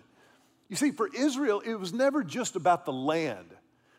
you 0.69 0.75
see, 0.75 0.91
for 0.91 1.09
Israel, 1.13 1.61
it 1.65 1.75
was 1.75 1.93
never 1.93 2.23
just 2.23 2.55
about 2.55 2.85
the 2.85 2.93
land. 2.93 3.47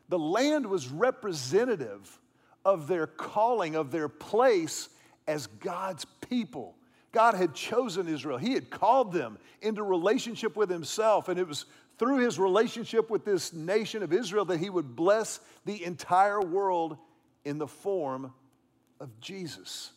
The 0.09 0.19
land 0.19 0.67
was 0.67 0.89
representative 0.89 2.19
of 2.65 2.87
their 2.87 3.07
calling, 3.07 3.77
of 3.77 3.91
their 3.91 4.09
place 4.09 4.89
as 5.27 5.47
God's 5.47 6.05
people. 6.29 6.75
God 7.13 7.35
had 7.35 7.55
chosen 7.55 8.09
Israel. 8.09 8.39
He 8.39 8.55
had 8.55 8.71
called 8.71 9.13
them 9.13 9.39
into 9.61 9.83
relationship 9.83 10.57
with 10.57 10.71
Himself, 10.71 11.29
and 11.29 11.39
it 11.39 11.47
was 11.47 11.67
through 11.99 12.19
his 12.19 12.39
relationship 12.39 13.11
with 13.11 13.25
this 13.25 13.53
nation 13.53 14.03
of 14.03 14.13
Israel 14.13 14.45
that 14.47 14.59
he 14.59 14.71
would 14.71 14.97
bless 14.97 15.41
the 15.65 15.85
entire 15.85 16.41
world 16.41 16.97
in 17.45 17.59
the 17.59 17.67
form 17.67 18.33
of 19.01 19.21
Jesus. 19.21 19.93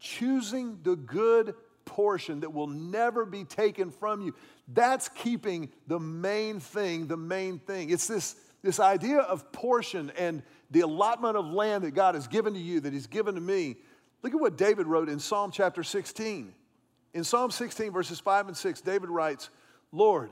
Choosing 0.00 0.78
the 0.82 0.96
good 0.96 1.54
portion 1.84 2.40
that 2.40 2.52
will 2.52 2.66
never 2.66 3.24
be 3.24 3.44
taken 3.44 3.90
from 3.90 4.20
you. 4.20 4.34
That's 4.68 5.08
keeping 5.08 5.70
the 5.86 5.98
main 5.98 6.60
thing, 6.60 7.06
the 7.06 7.16
main 7.16 7.58
thing. 7.58 7.90
It's 7.90 8.06
this, 8.06 8.36
this 8.62 8.78
idea 8.78 9.18
of 9.18 9.50
portion 9.52 10.12
and 10.16 10.42
the 10.70 10.80
allotment 10.80 11.36
of 11.36 11.46
land 11.46 11.84
that 11.84 11.92
God 11.92 12.14
has 12.14 12.28
given 12.28 12.54
to 12.54 12.60
you, 12.60 12.80
that 12.80 12.92
He's 12.92 13.06
given 13.06 13.34
to 13.34 13.40
me. 13.40 13.76
Look 14.22 14.34
at 14.34 14.40
what 14.40 14.56
David 14.56 14.86
wrote 14.86 15.08
in 15.08 15.18
Psalm 15.18 15.50
chapter 15.50 15.82
16. 15.82 16.52
In 17.14 17.24
Psalm 17.24 17.50
16, 17.50 17.90
verses 17.90 18.20
5 18.20 18.48
and 18.48 18.56
6, 18.56 18.80
David 18.82 19.08
writes, 19.08 19.48
Lord, 19.90 20.30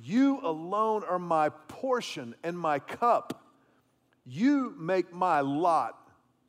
you 0.00 0.40
alone 0.42 1.02
are 1.04 1.18
my 1.18 1.48
portion 1.48 2.34
and 2.42 2.58
my 2.58 2.78
cup. 2.78 3.44
You 4.24 4.74
make 4.78 5.12
my 5.12 5.40
lot 5.40 5.98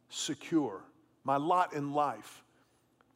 secure, 0.10 0.82
my 1.23 1.38
lot 1.38 1.73
in 1.73 1.93
life. 1.93 2.43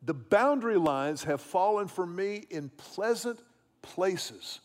The 0.04 0.14
boundary 0.14 0.78
lines 0.78 1.24
have 1.24 1.42
fallen 1.42 1.88
for 1.88 2.06
me 2.06 2.44
in 2.50 2.70
pleasant 2.78 3.40
places. 3.82 4.60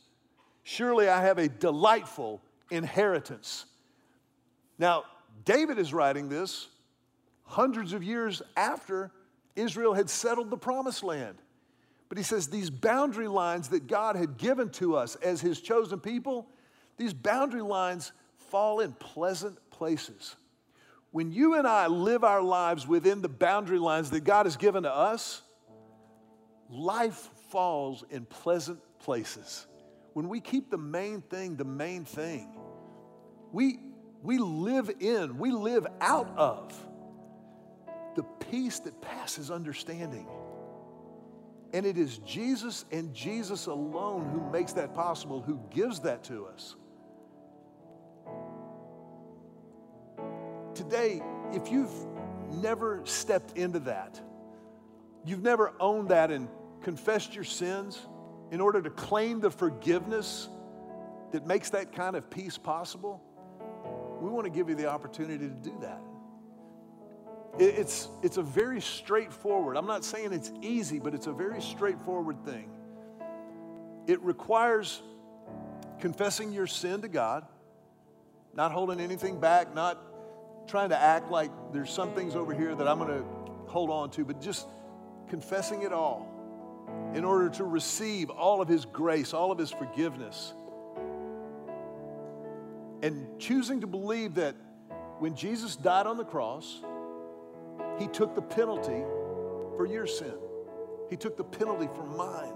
Surely 0.62 1.09
I 1.09 1.22
have 1.22 1.38
a 1.38 1.48
delightful 1.48 2.40
inheritance. 2.70 3.66
Now, 4.79 5.05
David 5.44 5.79
is 5.79 5.92
writing 5.92 6.29
this 6.29 6.68
hundreds 7.44 7.92
of 7.92 8.03
years 8.03 8.42
after 8.57 9.11
Israel 9.57 9.94
had 9.94 10.09
settled 10.09 10.51
the 10.51 10.57
promised 10.57 11.03
land. 11.03 11.37
But 12.12 12.18
he 12.18 12.25
says 12.25 12.48
these 12.48 12.68
boundary 12.68 13.27
lines 13.27 13.70
that 13.70 13.87
God 13.87 14.16
had 14.16 14.37
given 14.37 14.68
to 14.72 14.96
us 14.96 15.14
as 15.22 15.40
his 15.40 15.62
chosen 15.62 15.98
people, 15.98 16.46
these 16.98 17.14
boundary 17.14 17.62
lines 17.62 18.12
fall 18.51 18.80
in 18.80 18.93
pleasant 18.93 19.57
places. 19.70 20.37
When 21.11 21.32
you 21.32 21.55
and 21.55 21.66
I 21.66 21.87
live 21.87 22.22
our 22.22 22.43
lives 22.43 22.87
within 22.87 23.22
the 23.22 23.30
boundary 23.30 23.78
lines 23.78 24.11
that 24.11 24.24
God 24.24 24.45
has 24.45 24.59
given 24.59 24.82
to 24.82 24.95
us, 24.95 25.41
life 26.68 27.30
falls 27.49 28.05
in 28.11 28.26
pleasant 28.26 28.80
places. 28.99 29.66
When 30.12 30.28
we 30.28 30.39
keep 30.39 30.68
the 30.68 30.76
main 30.76 31.22
thing 31.22 31.57
the 31.57 31.64
main 31.64 32.05
thing, 32.05 32.59
we, 33.53 33.78
we 34.22 34.37
live 34.37 34.91
in, 35.01 35.39
we 35.39 35.51
live 35.51 35.87
out 36.03 36.28
of 36.37 36.74
the 38.16 38.22
peace 38.51 38.80
that 38.80 39.01
passes 39.01 39.51
understanding. 39.51 40.26
And 41.73 41.87
it 41.87 41.97
is 41.97 42.18
Jesus 42.18 42.85
and 42.93 43.14
Jesus 43.14 43.66
alone 43.66 44.29
who 44.31 44.51
makes 44.51 44.73
that 44.75 44.95
possible, 44.95 45.41
who 45.41 45.59
gives 45.70 46.01
that 46.01 46.25
to 46.25 46.47
us. 46.47 46.77
Today, 50.75 51.23
if 51.53 51.70
you've 51.70 51.93
never 52.51 53.01
stepped 53.05 53.57
into 53.57 53.79
that, 53.81 54.20
you've 55.25 55.43
never 55.43 55.73
owned 55.81 56.11
that 56.11 56.31
and 56.31 56.49
confessed 56.83 57.35
your 57.35 57.45
sins 57.45 58.07
in 58.51 58.61
order 58.61 58.83
to 58.83 58.91
claim 58.91 59.41
the 59.41 59.51
forgiveness 59.51 60.49
that 61.33 61.47
makes 61.47 61.70
that 61.70 61.95
kind 61.95 62.16
of 62.16 62.29
peace 62.29 62.59
possible, 62.59 63.23
we 64.20 64.29
want 64.29 64.45
to 64.45 64.51
give 64.51 64.68
you 64.68 64.75
the 64.75 64.87
opportunity 64.87 65.49
to 65.49 65.55
do 65.55 65.75
that. 65.81 66.01
It's, 67.59 68.09
it's 68.22 68.38
a 68.38 68.42
very 68.42 68.80
straightforward, 68.80 69.76
I'm 69.76 69.86
not 69.86 70.05
saying 70.05 70.32
it's 70.32 70.53
easy, 70.62 70.98
but 70.98 71.14
it's 71.14 71.26
a 71.26 71.32
very 71.32 71.61
straightforward 71.61 72.44
thing. 72.46 72.70
It 74.07 74.22
requires 74.22 75.03
confessing 76.00 76.53
your 76.53 76.66
sin 76.66 77.03
to 77.03 77.09
God, 77.09 77.44
not 78.55 78.72
holding 78.72 79.00
anything 79.00 79.38
back, 79.38 79.74
not 79.74 79.98
trying 80.66 80.88
to 80.88 80.98
act 80.98 81.30
like 81.30 81.50
there's 81.72 81.90
some 81.90 82.14
things 82.14 82.34
over 82.34 82.55
here 82.55 82.74
that 82.74 82.88
I'm 82.88 82.98
going 82.98 83.11
to 83.11 83.24
hold 83.70 83.90
on 83.90 84.11
to, 84.12 84.24
but 84.24 84.40
just 84.40 84.66
confessing 85.28 85.82
it 85.82 85.92
all 85.92 86.28
in 87.14 87.24
order 87.24 87.48
to 87.50 87.64
receive 87.64 88.30
all 88.30 88.61
of 88.62 88.68
His 88.68 88.84
grace, 88.84 89.34
all 89.34 89.53
of 89.53 89.59
His 89.59 89.70
forgiveness. 89.70 90.55
And 93.03 93.26
choosing 93.38 93.80
to 93.82 93.86
believe 93.86 94.34
that 94.36 94.55
when 95.18 95.34
Jesus 95.34 95.76
died 95.76 96.07
on 96.07 96.16
the 96.16 96.24
cross, 96.24 96.80
He 98.03 98.09
took 98.09 98.34
the 98.34 98.42
penalty 98.42 99.05
for 99.76 99.86
your 99.86 100.07
sin, 100.07 100.34
He 101.11 101.16
took 101.16 101.36
the 101.36 101.44
penalty 101.44 101.88
for 101.94 102.05
mine. 102.05 102.55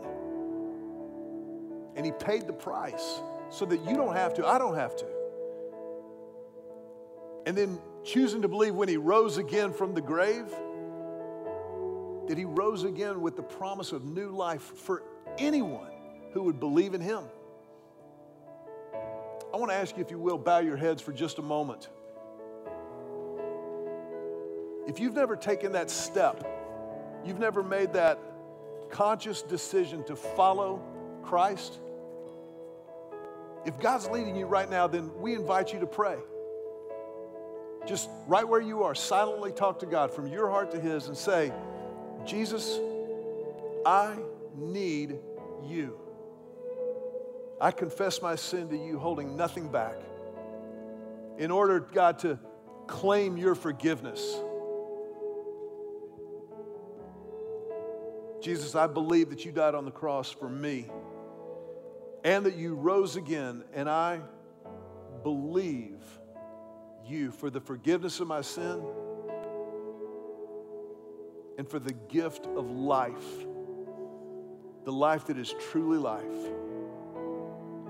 And 1.95 2.05
He 2.05 2.13
paid 2.13 2.47
the 2.47 2.53
price 2.53 3.21
so 3.49 3.65
that 3.65 3.79
you 3.87 3.97
don't 3.97 4.15
have 4.15 4.35
to, 4.35 4.47
I 4.47 4.59
don't 4.59 4.77
have 4.77 4.97
to. 4.97 5.07
And 7.47 7.57
then 7.57 7.79
choosing 8.05 8.43
to 8.43 8.49
believe 8.49 8.75
when 8.75 8.89
He 8.89 8.99
rose 8.99 9.39
again 9.39 9.73
from 9.73 9.95
the 9.95 10.03
grave 10.03 10.53
that 12.29 12.37
he 12.37 12.45
rose 12.45 12.85
again 12.85 13.21
with 13.21 13.37
the 13.37 13.43
promise 13.43 13.93
of 13.93 14.05
new 14.05 14.31
life 14.31 14.63
for 14.63 15.03
anyone 15.39 15.91
who 16.33 16.43
would 16.43 16.59
believe 16.59 16.95
in 16.95 17.01
him. 17.01 17.23
I 19.53 19.57
want 19.57 19.71
to 19.71 19.77
ask 19.77 19.97
you, 19.97 20.03
if 20.03 20.11
you 20.11 20.19
will, 20.19 20.39
bow 20.39 20.59
your 20.59 20.77
heads 20.77 21.01
for 21.01 21.13
just 21.13 21.39
a 21.39 21.43
moment. 21.43 21.89
If 24.87 25.01
you've 25.01 25.15
never 25.15 25.37
taken 25.37 25.73
that 25.73 25.91
step, 25.91 26.47
you've 27.25 27.39
never 27.39 27.63
made 27.63 27.93
that 27.95 28.19
conscious 28.91 29.43
decision 29.43 30.05
to 30.05 30.17
follow 30.17 30.83
Christ, 31.23 31.79
if 33.65 33.79
God's 33.81 34.09
leading 34.09 34.37
you 34.37 34.47
right 34.47 34.71
now, 34.71 34.87
then 34.87 35.11
we 35.21 35.35
invite 35.35 35.73
you 35.73 35.81
to 35.81 35.87
pray. 35.87 36.17
Just 37.85 38.09
right 38.29 38.47
where 38.49 38.61
you 38.61 38.85
are, 38.85 38.95
silently 38.95 39.53
talk 39.53 39.81
to 39.81 39.87
God 39.87 40.13
from 40.13 40.29
your 40.29 40.49
heart 40.49 40.71
to 40.73 40.81
His 40.81 41.09
and 41.09 41.17
say, 41.17 41.53
Jesus, 42.25 42.79
I 43.85 44.17
need 44.55 45.19
you. 45.65 45.99
I 47.61 47.73
confess 47.73 48.23
my 48.23 48.37
sin 48.37 48.69
to 48.69 48.77
you, 48.77 48.99
holding 48.99 49.37
nothing 49.37 49.69
back. 49.69 49.97
In 51.39 51.51
order, 51.51 51.81
God, 51.81 52.21
to 52.21 52.39
claim 52.87 53.37
your 53.37 53.55
forgiveness. 53.55 54.37
Jesus, 58.47 58.77
I 58.77 58.87
believe 58.87 59.31
that 59.31 59.45
you 59.45 59.51
died 59.51 59.75
on 59.75 59.85
the 59.85 59.91
cross 59.91 60.31
for 60.31 60.49
me 60.49 60.87
and 62.23 62.47
that 62.47 62.55
you 62.55 62.77
rose 62.77 63.17
again, 63.17 63.65
and 63.75 63.91
I 63.91 64.21
believe 65.25 66.01
you 67.05 67.33
for 67.33 67.51
the 67.51 67.61
forgiveness 67.61 68.21
of 68.21 68.29
my 68.29 68.43
sin 68.43 68.85
and 71.59 71.69
for 71.69 71.81
the 71.81 71.93
gift 71.93 72.47
of 72.47 72.71
life, 72.71 73.27
the 74.85 74.93
life 74.93 75.27
that 75.27 75.39
is 75.39 75.53
truly 75.73 75.99
life. 75.99 76.23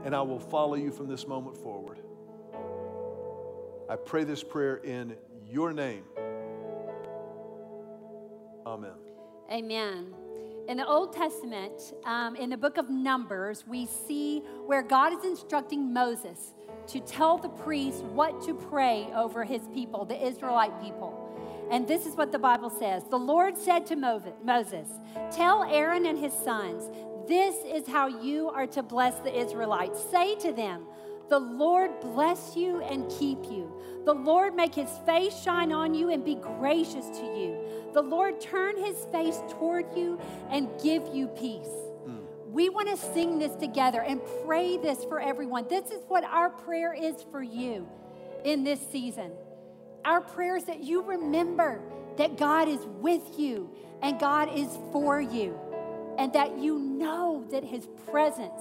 And 0.07 0.17
I 0.17 0.23
will 0.23 0.41
follow 0.41 0.77
you 0.77 0.91
from 0.91 1.07
this 1.07 1.29
moment 1.29 1.59
forward. 1.59 1.99
I 3.91 3.97
pray 3.97 4.25
this 4.25 4.43
prayer 4.43 4.77
in 4.77 5.17
your 5.45 5.75
name. 5.75 6.05
Amen. 8.67 8.95
Amen. 9.53 10.26
In 10.69 10.79
the 10.79 10.87
Old 10.87 11.13
Testament, 11.13 11.95
um, 12.05 12.35
in 12.35 12.51
the 12.51 12.57
book 12.57 12.77
of 12.77 12.91
Numbers, 12.91 13.65
we 13.69 13.87
see 13.87 14.41
where 14.67 14.83
God 14.83 15.13
is 15.13 15.25
instructing 15.25 15.93
Moses 15.93 16.55
to 16.89 16.99
tell 16.99 17.39
the 17.39 17.49
priests 17.49 18.01
what 18.01 18.43
to 18.47 18.55
pray 18.55 19.09
over 19.15 19.45
his 19.45 19.63
people, 19.73 20.05
the 20.05 20.21
Israelite 20.21 20.83
people. 20.83 21.23
And 21.71 21.87
this 21.87 22.05
is 22.05 22.17
what 22.17 22.33
the 22.33 22.41
Bible 22.41 22.71
says 22.71 23.05
The 23.11 23.17
Lord 23.19 23.57
said 23.57 23.87
to 23.87 23.97
Moses, 23.97 24.89
Tell 25.31 25.63
Aaron 25.63 26.05
and 26.05 26.19
his 26.19 26.33
sons, 26.33 26.91
this 27.29 27.57
is 27.65 27.87
how 27.87 28.09
you 28.09 28.51
are 28.51 28.67
to 28.69 28.83
bless 28.83 29.17
the 29.21 29.37
Israelites. 29.37 30.05
Say 30.11 30.35
to 30.37 30.53
them, 30.53 30.87
the 31.29 31.39
Lord 31.39 32.01
bless 32.01 32.57
you 32.57 32.83
and 32.83 33.11
keep 33.11 33.45
you. 33.45 33.73
The 34.05 34.15
Lord 34.15 34.55
make 34.55 34.75
his 34.75 34.91
face 35.05 35.37
shine 35.43 35.73
on 35.73 35.95
you 35.95 36.11
and 36.11 36.25
be 36.25 36.37
gracious 36.37 37.07
to 37.19 37.25
you. 37.25 37.59
The 37.93 38.03
Lord 38.03 38.41
turn 38.41 38.77
his 38.77 38.97
face 39.11 39.41
toward 39.51 39.97
you 39.97 40.21
and 40.51 40.69
give 40.83 41.03
you 41.13 41.27
peace. 41.29 41.67
Mm. 42.07 42.21
We 42.51 42.69
want 42.69 42.89
to 42.89 42.97
sing 42.97 43.39
this 43.39 43.55
together 43.57 44.03
and 44.03 44.21
pray 44.45 44.77
this 44.77 45.05
for 45.05 45.21
everyone. 45.21 45.67
This 45.69 45.91
is 45.91 46.03
what 46.07 46.23
our 46.25 46.51
prayer 46.51 46.95
is 46.95 47.25
for 47.33 47.43
you 47.43 47.89
in 48.45 48.63
this 48.63 48.81
season. 48.93 49.33
Our 50.05 50.21
prayer 50.21 50.57
is 50.57 50.65
that 50.65 50.85
you 50.85 51.03
remember 51.03 51.81
that 52.17 52.39
God 52.39 52.69
is 52.69 52.81
with 53.01 53.39
you 53.39 53.69
and 54.03 54.21
God 54.21 54.57
is 54.57 54.69
for 54.93 55.21
you, 55.21 55.59
and 56.19 56.33
that 56.35 56.59
you 56.59 56.79
know 56.79 57.45
that 57.51 57.65
His 57.65 57.89
presence 58.11 58.61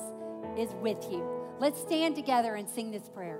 is 0.57 0.74
with 0.82 0.97
you. 1.11 1.34
Let's 1.58 1.80
stand 1.80 2.16
together 2.16 2.56
and 2.56 2.70
sing 2.70 2.91
this 2.91 3.08
prayer. 3.08 3.39